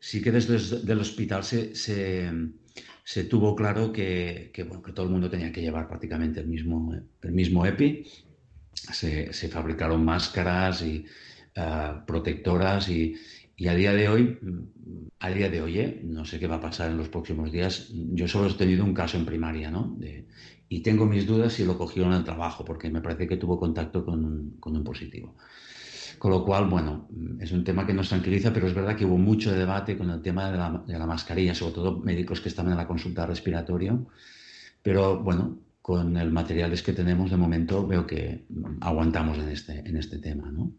sí 0.00 0.20
que 0.20 0.32
desde 0.32 0.92
el 0.92 0.98
hospital 0.98 1.44
se, 1.44 1.76
se, 1.76 3.24
tuvo 3.26 3.54
claro 3.54 3.92
que, 3.92 4.50
que, 4.52 4.64
bueno, 4.64 4.82
que 4.82 4.90
todo 4.90 5.06
el 5.06 5.12
mundo 5.12 5.30
tenía 5.30 5.52
que 5.52 5.60
llevar 5.60 5.86
prácticamente 5.86 6.40
el 6.40 6.48
mismo, 6.48 6.92
el 7.22 7.32
mismo 7.32 7.64
EPI. 7.64 8.06
Se, 8.74 9.48
fabricaron 9.48 10.04
máscaras 10.04 10.82
y 10.82 11.06
eh, 11.54 11.92
protectoras 12.08 12.88
y, 12.88 13.14
a 13.68 13.74
día 13.76 13.92
de 13.92 14.08
hoy, 14.08 14.38
a 15.20 15.30
día 15.30 15.48
de 15.48 15.62
hoy, 15.62 15.78
eh, 15.78 16.00
no 16.02 16.24
sé 16.24 16.40
qué 16.40 16.48
va 16.48 16.56
a 16.56 16.60
pasar 16.60 16.90
en 16.90 16.96
los 16.96 17.08
próximos 17.08 17.52
días, 17.52 17.90
yo 17.92 18.26
solo 18.26 18.48
he 18.50 18.54
tenido 18.54 18.84
un 18.84 18.94
caso 18.94 19.16
en 19.16 19.26
primaria, 19.26 19.70
¿no? 19.70 19.96
Y 20.72 20.80
tengo 20.82 21.04
mis 21.04 21.26
dudas 21.26 21.52
si 21.52 21.64
lo 21.64 21.76
cogieron 21.76 22.12
al 22.12 22.22
trabajo, 22.22 22.64
porque 22.64 22.88
me 22.88 23.00
parece 23.00 23.26
que 23.26 23.36
tuvo 23.36 23.58
contacto 23.58 24.04
con 24.04 24.24
un, 24.24 24.84
positivo. 24.84 25.34
Con 26.16 26.30
lo 26.30 26.44
cual, 26.44 26.68
bueno, 26.68 27.08
es 27.40 27.50
un 27.50 27.64
tema 27.64 27.84
que 27.84 27.92
nos 27.92 28.08
tranquiliza, 28.08 28.52
pero 28.52 28.68
es 28.68 28.74
verdad 28.74 28.96
que 28.96 29.04
hubo 29.04 29.18
mucho 29.18 29.50
debate 29.52 29.98
con 29.98 30.08
el 30.10 30.22
tema 30.22 30.48
de 30.48 30.56
la, 30.56 30.84
de 30.86 30.96
la 30.96 31.06
mascarilla, 31.06 31.56
sobre 31.56 31.74
todo 31.74 31.98
médicos 31.98 32.40
que 32.40 32.48
estaban 32.48 32.70
en 32.70 32.78
la 32.78 32.86
consulta 32.86 33.26
respiratorio. 33.26 34.06
Pero 34.80 35.18
bueno, 35.18 35.58
con 35.82 36.16
el 36.16 36.30
materiales 36.30 36.84
que 36.84 36.92
tenemos 36.92 37.32
de 37.32 37.36
momento 37.36 37.84
veo 37.84 38.06
que 38.06 38.44
aguantamos 38.80 39.38
en 39.38 39.48
este, 39.48 39.80
en 39.80 39.96
este 39.96 40.18
tema, 40.18 40.52
¿no? 40.52 40.70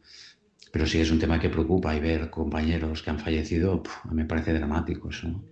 Pero 0.71 0.85
sí 0.87 1.01
es 1.01 1.11
un 1.11 1.19
tema 1.19 1.37
que 1.37 1.49
preocupa 1.49 1.93
y 1.93 1.99
ver 1.99 2.29
compañeros 2.29 3.03
que 3.03 3.09
han 3.09 3.19
fallecido, 3.19 3.83
mí 4.05 4.15
me 4.15 4.25
parece 4.25 4.53
dramático 4.53 5.09
eso, 5.09 5.27
¿no? 5.27 5.43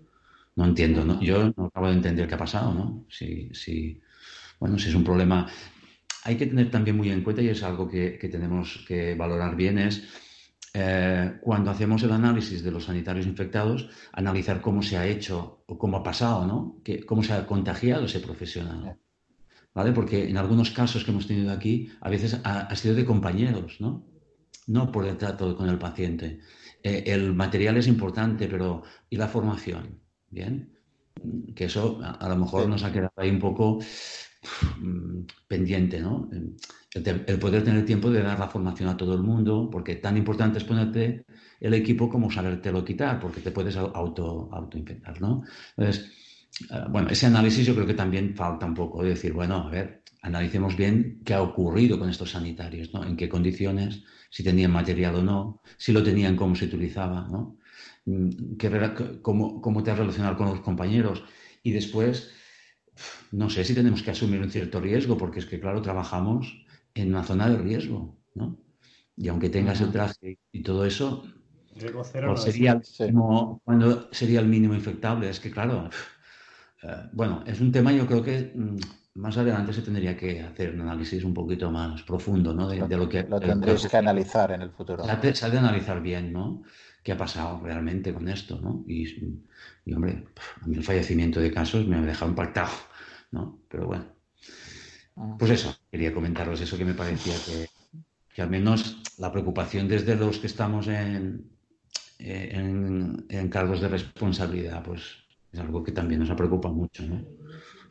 No 0.56 0.66
entiendo, 0.66 1.04
¿no? 1.04 1.22
Yo 1.22 1.54
no 1.58 1.66
acabo 1.66 1.88
de 1.88 1.94
entender 1.94 2.26
qué 2.28 2.36
ha 2.36 2.38
pasado, 2.38 2.74
¿no? 2.74 3.06
Si, 3.10 3.50
si, 3.54 4.00
bueno, 4.60 4.78
si 4.78 4.90
es 4.90 4.96
un 4.96 5.04
problema... 5.04 5.48
Hay 6.24 6.36
que 6.36 6.48
tener 6.48 6.70
también 6.70 6.98
muy 6.98 7.10
en 7.10 7.24
cuenta, 7.24 7.42
y 7.42 7.48
es 7.48 7.64
algo 7.64 7.88
que, 7.88 8.18
que 8.18 8.28
tenemos 8.28 8.84
que 8.88 9.16
valorar 9.16 9.56
bien, 9.56 9.78
es 9.78 10.04
eh, 10.74 11.38
cuando 11.42 11.72
hacemos 11.72 12.04
el 12.04 12.12
análisis 12.12 12.64
de 12.64 12.72
los 12.72 12.86
sanitarios 12.86 13.26
infectados, 13.26 13.90
analizar 14.14 14.62
cómo 14.62 14.84
se 14.84 14.98
ha 14.98 15.08
hecho 15.08 15.64
o 15.66 15.78
cómo 15.78 15.98
ha 15.98 16.04
pasado, 16.04 16.46
¿no? 16.46 16.80
Que, 16.84 17.04
cómo 17.06 17.24
se 17.24 17.34
ha 17.34 17.46
contagiado 17.48 18.06
ese 18.06 18.20
profesional. 18.20 18.98
¿vale? 19.74 19.92
Porque 19.92 20.30
en 20.30 20.38
algunos 20.38 20.72
casos 20.72 21.04
que 21.04 21.12
hemos 21.12 21.28
tenido 21.28 21.52
aquí, 21.52 21.92
a 22.02 22.10
veces 22.10 22.40
ha, 22.44 22.76
sido 22.76 22.96
de 22.96 23.06
compañeros, 23.06 23.78
¿no? 23.80 24.06
No 24.68 24.92
por 24.92 25.08
el 25.08 25.18
trato 25.18 25.56
con 25.56 25.70
el 25.70 25.80
paciente. 25.80 26.40
Eh, 26.84 27.04
el 27.08 27.34
material 27.34 27.78
es 27.78 27.88
importante, 27.88 28.48
pero 28.48 28.84
¿y 29.10 29.18
la 29.18 29.28
formación? 29.28 30.00
¿Bien? 30.30 30.78
Que 31.56 31.66
eso 31.66 32.00
a, 32.04 32.30
lo 32.30 32.36
mejor 32.38 32.70
nos 32.70 32.84
ha 32.84 32.92
quedado 32.92 33.14
ahí 33.18 33.30
un 33.30 33.40
poco 33.40 33.80
pendiente, 35.48 36.00
¿no? 36.00 36.30
El, 36.94 37.40
poder 37.40 37.64
tener 37.64 37.86
tiempo 37.86 38.10
de 38.10 38.24
dar 38.24 38.40
la 38.40 38.48
formación 38.48 38.90
a 38.90 38.98
todo 38.98 39.14
el 39.14 39.22
mundo, 39.22 39.70
porque 39.72 39.96
tan 39.96 40.18
importante 40.18 40.58
es 40.58 40.64
ponerte 40.64 41.26
el 41.60 41.74
equipo 41.74 42.10
como 42.10 42.32
sabértelo 42.32 42.84
quitar, 42.84 43.20
porque 43.20 43.42
te 43.42 43.52
puedes 43.52 43.76
auto, 43.76 44.50
autoinfectar, 44.52 45.22
¿no? 45.22 45.44
Entonces, 45.78 46.12
eh, 46.72 46.86
bueno, 46.90 47.10
ese 47.10 47.28
análisis 47.28 47.66
yo 47.66 47.76
creo 47.76 47.86
que 47.86 47.94
también 47.94 48.36
falta 48.36 48.66
un 48.66 48.74
poco 48.74 49.04
de 49.04 49.10
decir, 49.10 49.34
bueno, 49.34 49.56
a 49.56 49.70
ver, 49.70 50.04
analicemos 50.22 50.76
bien 50.76 51.22
qué 51.24 51.34
ha 51.34 51.42
ocurrido 51.42 52.00
con 52.00 52.10
estos 52.10 52.32
sanitarios, 52.32 52.94
¿no? 52.94 53.04
En 53.04 53.16
qué 53.16 53.30
condiciones, 53.30 54.04
si 54.30 54.44
tenían 54.44 54.72
material 54.72 55.16
o 55.16 55.24
no, 55.24 55.62
si 55.78 55.92
lo 55.92 56.04
tenían, 56.04 56.36
cómo 56.36 56.56
se 56.56 56.66
utilizaba, 56.66 57.28
¿no? 57.30 57.58
Mm, 58.06 58.58
cómo, 59.22 59.62
cómo 59.62 59.84
te 59.84 59.92
has 59.92 59.98
relacionado 59.98 60.38
con 60.38 60.48
los 60.48 60.62
compañeros. 60.62 61.24
Y 61.64 61.72
después, 61.72 62.32
no 63.32 63.50
sé 63.50 63.64
si 63.64 63.74
tenemos 63.74 64.04
que 64.04 64.12
asumir 64.12 64.42
un 64.42 64.50
cierto 64.50 64.80
riesgo, 64.80 65.18
porque 65.18 65.40
es 65.40 65.46
que, 65.46 65.60
claro, 65.60 65.82
trabajamos 65.82 66.66
en 66.94 67.10
una 67.10 67.24
zona 67.24 67.50
de 67.50 67.58
riesgo, 67.58 68.18
¿no? 68.36 68.58
Y 69.16 69.28
aunque 69.28 69.50
tengas 69.50 69.82
el 69.82 69.92
traje 69.92 70.40
y 70.52 70.64
todo 70.64 70.86
eso, 70.86 71.24
pues 71.80 72.42
sería, 72.42 72.82
cuando 73.64 74.10
sería 74.12 74.40
el 74.40 74.48
mínimo 74.48 74.74
infectable? 74.74 75.30
Es 75.30 75.40
que, 75.40 75.52
claro, 75.52 75.90
eh, 76.84 77.10
bueno, 77.14 77.44
es 77.46 77.60
un 77.62 77.72
tema 77.72 77.92
yo 77.92 78.06
creo 78.06 78.24
que 78.24 78.52
mm, 78.54 78.78
más 79.16 79.38
adelante 79.38 79.74
se 79.74 79.82
tendría 79.82 80.16
que 80.16 80.42
hacer 80.42 80.74
un 80.74 80.82
análisis 80.82 81.24
un 81.24 81.34
poquito 81.34 81.72
más 81.72 82.02
profundo, 82.04 82.54
¿no? 82.54 82.68
De, 82.68 82.98
lo 82.98 83.08
que... 83.08 83.24
Lo 83.24 83.40
tendréis 83.40 83.88
que 83.88 83.98
analizar 83.98 84.52
en 84.52 84.62
el 84.62 84.72
futuro. 84.72 85.04
Se 85.04 85.12
ha, 85.12 85.50
de, 85.50 85.58
analizar 85.58 86.02
bien, 86.02 86.34
¿no? 86.34 86.64
¿Qué 87.04 87.14
ha 87.14 87.18
pasado 87.18 87.62
realmente 87.64 88.14
con 88.14 88.28
esto, 88.28 88.60
¿no? 88.62 88.84
Y, 88.88 89.06
hombre, 89.94 90.26
a 90.62 90.68
mí 90.68 90.76
el 90.76 90.84
fallecimiento 90.84 91.40
de 91.40 91.52
casos 91.52 91.88
me 91.88 91.96
ha 91.96 92.02
dejado 92.02 92.32
impactado, 92.32 92.72
¿no? 93.32 93.62
Pero 93.70 93.88
bueno. 93.88 94.06
Ah. 95.16 95.36
Pues 95.38 95.52
eso, 95.52 95.76
quería 95.92 96.14
comentaros 96.14 96.62
eso 96.62 96.78
que 96.78 96.86
me 96.86 96.94
parecía 96.94 97.36
que, 97.46 97.68
que 98.34 98.42
al 98.42 98.50
menos 98.50 99.02
la 99.18 99.32
preocupación 99.32 99.88
desde 99.88 100.16
los 100.16 100.40
que 100.40 100.48
estamos 100.48 100.88
en, 100.88 101.50
en, 102.20 103.26
en 103.30 103.50
cargos 103.50 103.82
de 103.82 103.90
responsabilidad, 103.90 104.84
pues 104.84 105.02
es 105.52 105.60
algo 105.60 105.84
que 105.84 105.92
también 105.92 106.22
nos 106.22 106.32
preocupa 106.36 106.70
mucho, 106.70 107.06
¿no? 107.06 107.26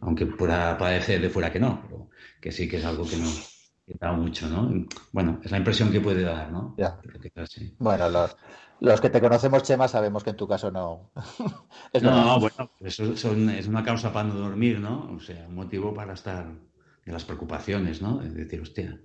aunque 0.00 0.26
pueda 0.26 0.78
parecer 0.78 1.20
de 1.20 1.30
fuera 1.30 1.52
que 1.52 1.60
no, 1.60 1.82
pero 1.82 2.10
que 2.40 2.52
sí 2.52 2.68
que 2.68 2.76
es 2.78 2.84
algo 2.84 3.06
que 3.08 3.16
nos 3.16 3.57
da 3.94 4.12
mucho, 4.12 4.48
¿no? 4.48 4.86
Bueno, 5.12 5.40
es 5.42 5.50
la 5.50 5.58
impresión 5.58 5.90
que 5.90 6.00
puede 6.00 6.22
dar, 6.22 6.50
¿no? 6.50 6.74
Bueno, 7.78 8.08
los, 8.80 9.00
que 9.00 9.10
te 9.10 9.20
conocemos, 9.20 9.62
Chema, 9.62 9.88
sabemos 9.88 10.24
que 10.24 10.30
en 10.30 10.36
tu 10.36 10.46
caso 10.46 10.70
no. 10.70 11.10
no, 12.02 12.40
bueno, 12.40 12.70
eso 12.80 13.12
es 13.12 13.24
una 13.24 13.82
causa 13.82 14.12
para 14.12 14.28
no 14.28 14.34
dormir, 14.34 14.80
¿no? 14.80 15.12
O 15.12 15.20
sea, 15.20 15.46
un 15.48 15.54
motivo 15.54 15.94
para 15.94 16.14
estar 16.14 16.46
en 17.04 17.12
las 17.12 17.24
preocupaciones, 17.24 18.02
¿no? 18.02 18.22
Es 18.22 18.34
decir, 18.34 18.60
hostia, 18.60 19.00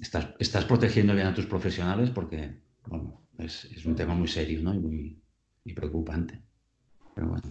estás, 0.00 0.28
estás 0.38 0.64
protegiendo 0.64 1.14
bien 1.14 1.26
a 1.26 1.34
tus 1.34 1.46
profesionales 1.46 2.10
porque, 2.10 2.60
bueno, 2.86 3.20
es, 3.38 3.84
un 3.84 3.94
tema 3.94 4.14
muy 4.14 4.28
serio, 4.28 4.62
¿no? 4.62 4.74
Y 4.74 4.78
muy, 4.78 5.22
muy 5.64 5.74
preocupante. 5.74 6.40
Pero 7.14 7.28
bueno. 7.28 7.42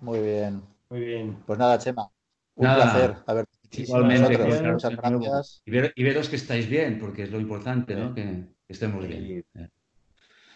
Muy 0.00 0.20
bien. 0.20 0.62
Muy 0.90 1.00
bien. 1.00 1.36
Pues 1.46 1.58
nada, 1.58 1.78
Chema. 1.78 2.10
Un 2.56 2.64
placer 2.64 3.16
haber 3.26 3.46
Igualmente, 3.72 4.38
muchas 4.72 4.96
gracias. 4.96 5.62
Y, 5.64 6.02
veros 6.02 6.28
que 6.28 6.36
estáis 6.36 6.68
bien, 6.68 6.98
porque 6.98 7.22
es 7.24 7.30
lo 7.30 7.40
importante, 7.40 7.94
¿no? 7.94 8.14
Que, 8.14 8.44
estemos 8.68 9.06
bien. 9.06 9.44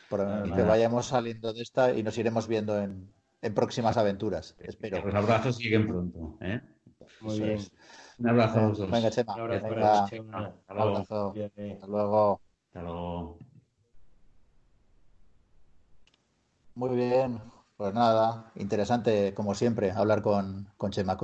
que 0.08 0.62
vayamos 0.62 1.06
saliendo 1.06 1.52
de 1.52 1.62
esta 1.62 1.92
y 1.92 2.02
nos 2.02 2.18
iremos 2.18 2.48
viendo 2.48 2.78
en, 2.80 3.12
próximas 3.54 3.96
aventuras. 3.96 4.56
Espero. 4.60 5.04
Los 5.04 5.14
abrazos 5.14 5.56
siguen 5.56 5.86
pronto. 5.86 6.38
¿eh? 6.40 6.60
Muy 7.20 7.40
bien. 7.40 7.58
Un 8.18 8.28
abrazo 8.28 8.58
a 8.58 8.62
los 8.62 8.78
dos. 8.78 8.90
Venga, 8.90 9.10
Chema. 9.10 9.34
Un 9.34 9.40
abrazo. 9.40 10.04
Hasta 10.04 10.74
luego. 10.74 10.96
Hasta 10.98 11.86
luego. 11.86 12.40
Hasta 12.66 12.82
luego. 12.82 13.38
Muy 16.74 16.96
bien. 16.96 17.40
Pues 17.76 17.94
nada, 17.94 18.52
interesante, 18.56 19.32
como 19.32 19.54
siempre, 19.54 19.90
hablar 19.90 20.20
con, 20.20 20.68
con 20.76 20.90
Chema 20.90 21.16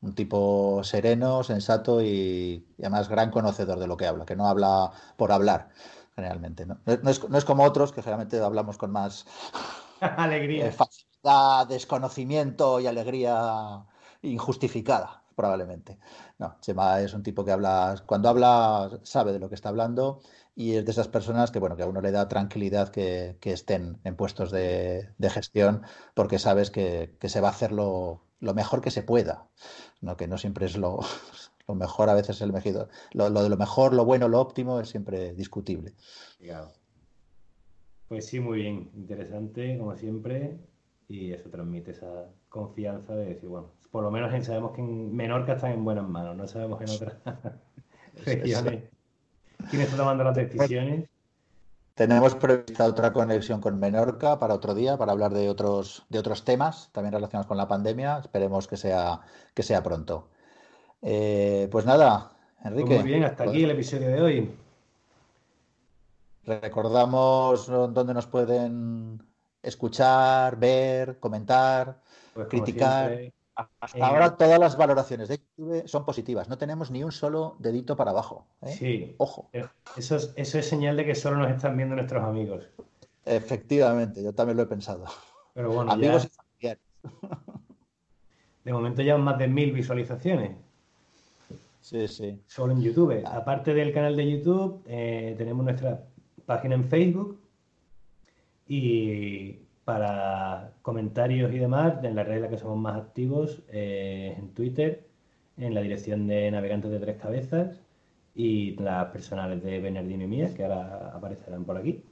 Un 0.00 0.14
tipo 0.14 0.82
sereno, 0.84 1.42
sensato 1.42 2.02
y, 2.02 2.64
además 2.78 3.08
gran 3.08 3.30
conocedor 3.30 3.78
de 3.78 3.86
lo 3.86 3.96
que 3.96 4.06
habla, 4.06 4.24
que 4.24 4.36
no 4.36 4.46
habla 4.46 4.92
por 5.16 5.32
hablar, 5.32 5.70
generalmente. 6.14 6.66
No, 6.66 6.78
es, 6.86 7.44
como 7.44 7.64
otros, 7.64 7.92
que 7.92 8.02
generalmente 8.02 8.40
hablamos 8.40 8.78
con 8.78 8.92
más 8.92 9.26
alegría. 10.00 10.66
Eh, 10.66 10.72
facilidad, 10.72 11.66
desconocimiento 11.66 12.78
y 12.80 12.86
alegría 12.86 13.84
injustificada, 14.22 15.22
probablemente. 15.34 15.98
No, 16.38 16.56
Chema 16.60 17.00
es 17.00 17.14
un 17.14 17.22
tipo 17.22 17.44
que 17.44 17.52
habla, 17.52 18.02
cuando 18.06 18.28
habla, 18.28 18.90
sabe 19.02 19.32
de 19.32 19.38
lo 19.40 19.48
que 19.48 19.56
está 19.56 19.68
hablando 19.68 20.20
y 20.58 20.74
es 20.74 20.84
de 20.84 20.90
esas 20.90 21.06
personas 21.06 21.52
que, 21.52 21.60
bueno, 21.60 21.76
que 21.76 21.84
a 21.84 21.86
uno 21.86 22.00
le 22.00 22.10
da 22.10 22.26
tranquilidad 22.26 22.88
que, 22.88 23.38
estén 23.42 24.00
en 24.02 24.16
puestos 24.16 24.50
de, 24.50 25.08
gestión 25.30 25.82
porque 26.14 26.40
sabes 26.40 26.72
que, 26.72 27.16
se 27.22 27.40
va 27.40 27.48
a 27.48 27.52
hacer 27.52 27.70
lo, 28.40 28.54
mejor 28.54 28.80
que 28.80 28.90
se 28.90 29.02
pueda, 29.02 29.46
¿no? 30.00 30.16
que 30.16 30.28
no 30.28 30.38
siempre 30.38 30.66
es 30.66 30.76
lo, 30.76 31.00
mejor, 31.74 32.08
a 32.08 32.14
veces 32.14 32.40
el 32.40 32.52
mejor, 32.52 32.88
lo, 33.12 33.30
de 33.30 33.48
lo 33.48 33.56
mejor, 33.56 33.94
lo 33.94 34.04
bueno, 34.04 34.28
lo 34.28 34.40
óptimo 34.40 34.80
es 34.80 34.88
siempre 34.88 35.34
discutible. 35.34 35.94
Pues 38.08 38.26
sí, 38.26 38.40
muy 38.40 38.60
bien, 38.60 38.90
interesante 38.94 39.76
como 39.78 39.94
siempre 39.96 40.56
y 41.08 41.32
eso 41.32 41.48
transmite 41.50 41.92
esa 41.92 42.26
confianza 42.48 43.14
de 43.14 43.26
decir, 43.26 43.48
bueno, 43.48 43.70
por 43.90 44.02
lo 44.02 44.10
menos 44.10 44.30
sabemos 44.44 44.72
que 44.72 44.80
en 44.80 45.14
Menorca 45.14 45.54
están 45.54 45.72
en 45.72 45.84
buenas 45.84 46.08
manos, 46.08 46.36
no 46.36 46.46
sabemos 46.46 46.80
en 46.82 46.90
otras 46.90 47.16
regiones 48.24 48.84
quién 49.70 49.82
está 49.82 49.96
tomando 49.96 50.24
las 50.24 50.36
decisiones. 50.36 51.08
Tenemos 51.98 52.36
prevista 52.36 52.84
otra 52.84 53.12
conexión 53.12 53.60
con 53.60 53.80
Menorca 53.80 54.38
para 54.38 54.54
otro 54.54 54.72
día, 54.72 54.96
para 54.96 55.10
hablar 55.10 55.34
de 55.34 55.50
otros, 55.50 56.06
de 56.08 56.20
otros 56.20 56.44
temas 56.44 56.90
también 56.92 57.12
relacionados 57.12 57.48
con 57.48 57.56
la 57.56 57.66
pandemia. 57.66 58.18
Esperemos 58.18 58.68
que 58.68 58.76
sea, 58.76 59.20
que 59.52 59.64
sea 59.64 59.82
pronto. 59.82 60.28
Eh, 61.02 61.66
pues 61.72 61.86
nada, 61.86 62.30
Enrique. 62.62 62.86
Pues 62.86 63.00
muy 63.00 63.10
bien, 63.10 63.24
hasta 63.24 63.42
aquí 63.42 63.64
el 63.64 63.72
episodio 63.72 64.10
de 64.10 64.22
hoy. 64.22 64.50
Recordamos 66.44 67.66
dónde 67.66 68.14
nos 68.14 68.28
pueden 68.28 69.20
escuchar, 69.60 70.56
ver, 70.56 71.18
comentar, 71.18 72.00
pues 72.32 72.46
criticar. 72.46 73.32
Hasta 73.80 74.06
ahora 74.06 74.36
todas 74.36 74.60
las 74.60 74.76
valoraciones 74.76 75.28
de 75.28 75.40
YouTube 75.56 75.88
son 75.88 76.04
positivas. 76.04 76.48
No 76.48 76.58
tenemos 76.58 76.92
ni 76.92 77.02
un 77.02 77.10
solo 77.10 77.56
dedito 77.58 77.96
para 77.96 78.12
abajo. 78.12 78.46
¿eh? 78.62 78.72
Sí. 78.72 79.14
Ojo. 79.18 79.50
Eh, 79.52 79.66
eso 79.96 80.16
es, 80.16 80.32
eso 80.36 80.58
es 80.58 80.68
señal 80.68 80.96
de 80.96 81.04
que 81.04 81.14
solo 81.16 81.38
nos 81.38 81.50
están 81.50 81.76
viendo 81.76 81.96
nuestros 81.96 82.22
amigos. 82.22 82.64
Efectivamente, 83.24 84.22
yo 84.22 84.32
también 84.32 84.56
lo 84.56 84.62
he 84.62 84.66
pensado. 84.66 85.06
Pero 85.54 85.72
bueno, 85.72 85.90
amigos 85.90 86.26
y 86.26 86.28
familiares. 86.28 86.82
De 88.64 88.72
momento 88.72 89.02
ya 89.02 89.16
más 89.16 89.38
de 89.38 89.48
mil 89.48 89.72
visualizaciones. 89.72 90.54
Sí, 91.80 92.06
sí. 92.06 92.38
Solo 92.46 92.74
en 92.74 92.82
YouTube. 92.82 93.22
Aparte 93.24 93.72
del 93.72 93.94
canal 93.94 94.14
de 94.14 94.30
YouTube, 94.30 94.82
eh, 94.86 95.34
tenemos 95.38 95.64
nuestra 95.64 96.04
página 96.44 96.74
en 96.74 96.84
Facebook 96.84 97.40
y 98.66 99.60
para 99.88 100.74
comentarios 100.82 101.50
y 101.50 101.58
demás, 101.58 102.04
en 102.04 102.14
la 102.14 102.22
red 102.22 102.36
en 102.36 102.42
la 102.42 102.48
que 102.50 102.58
somos 102.58 102.76
más 102.76 102.94
activos, 102.98 103.62
eh, 103.70 104.34
en 104.38 104.50
Twitter, 104.50 105.06
en 105.56 105.72
la 105.72 105.80
dirección 105.80 106.26
de 106.26 106.50
Navegantes 106.50 106.90
de 106.90 106.98
Tres 107.00 107.16
Cabezas 107.16 107.80
y 108.34 108.76
las 108.76 109.06
personales 109.06 109.62
de 109.62 109.80
Bernardino 109.80 110.24
y 110.24 110.26
mías, 110.26 110.52
que 110.52 110.64
ahora 110.64 111.12
aparecerán 111.14 111.64
por 111.64 111.78
aquí. 111.78 112.02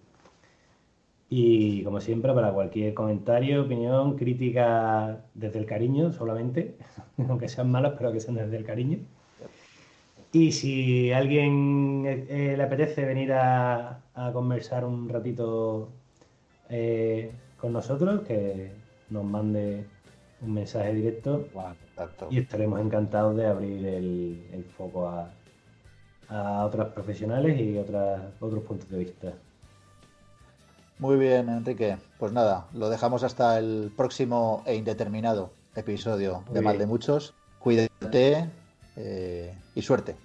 Y 1.28 1.82
como 1.84 2.00
siempre, 2.00 2.32
para 2.32 2.50
cualquier 2.50 2.94
comentario, 2.94 3.64
opinión, 3.64 4.16
crítica 4.16 5.20
desde 5.34 5.58
el 5.58 5.66
cariño 5.66 6.12
solamente, 6.12 6.76
aunque 7.28 7.48
sean 7.48 7.70
malas, 7.70 7.92
pero 7.98 8.10
que 8.10 8.20
sean 8.20 8.36
desde 8.36 8.56
el 8.56 8.64
cariño. 8.64 9.00
Y 10.32 10.52
si 10.52 11.12
a 11.12 11.18
alguien 11.18 12.04
eh, 12.06 12.54
le 12.56 12.62
apetece 12.62 13.04
venir 13.04 13.34
a, 13.34 14.00
conversar 14.32 14.86
un 14.86 15.10
ratito 15.10 15.90
eh, 16.70 17.30
con 17.60 17.72
nosotros, 17.72 18.22
que 18.22 18.72
nos 19.10 19.24
mande 19.24 19.86
un 20.42 20.54
mensaje 20.54 20.94
directo 20.94 21.46
y 22.30 22.38
estaremos 22.38 22.80
encantados 22.80 23.36
de 23.36 23.46
abrir 23.46 23.86
el, 23.86 24.64
foco 24.76 25.08
a, 25.08 25.30
a 26.28 26.64
otros 26.64 26.88
profesionales 26.88 27.58
y 27.60 27.78
otras, 27.78 28.20
otros 28.40 28.62
puntos 28.64 28.88
de 28.90 28.98
vista. 28.98 29.32
Muy 30.98 31.16
bien, 31.16 31.48
Enrique. 31.48 31.98
Pues 32.18 32.32
nada, 32.32 32.66
lo 32.72 32.88
dejamos 32.88 33.22
hasta 33.22 33.58
el 33.58 33.92
próximo 33.94 34.62
e 34.64 34.76
indeterminado 34.76 35.50
episodio 35.74 36.42
de 36.50 36.62
Mal 36.62 36.78
de 36.78 36.86
Muchos. 36.86 37.34
Cuídate 37.58 38.48
eh, 38.96 39.54
y 39.74 39.82
suerte. 39.82 40.16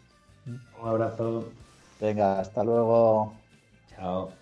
Un 0.45 0.87
abrazo. 0.87 1.49
Venga, 1.99 2.39
hasta 2.39 2.63
luego. 2.63 3.33
Chao. 3.95 4.40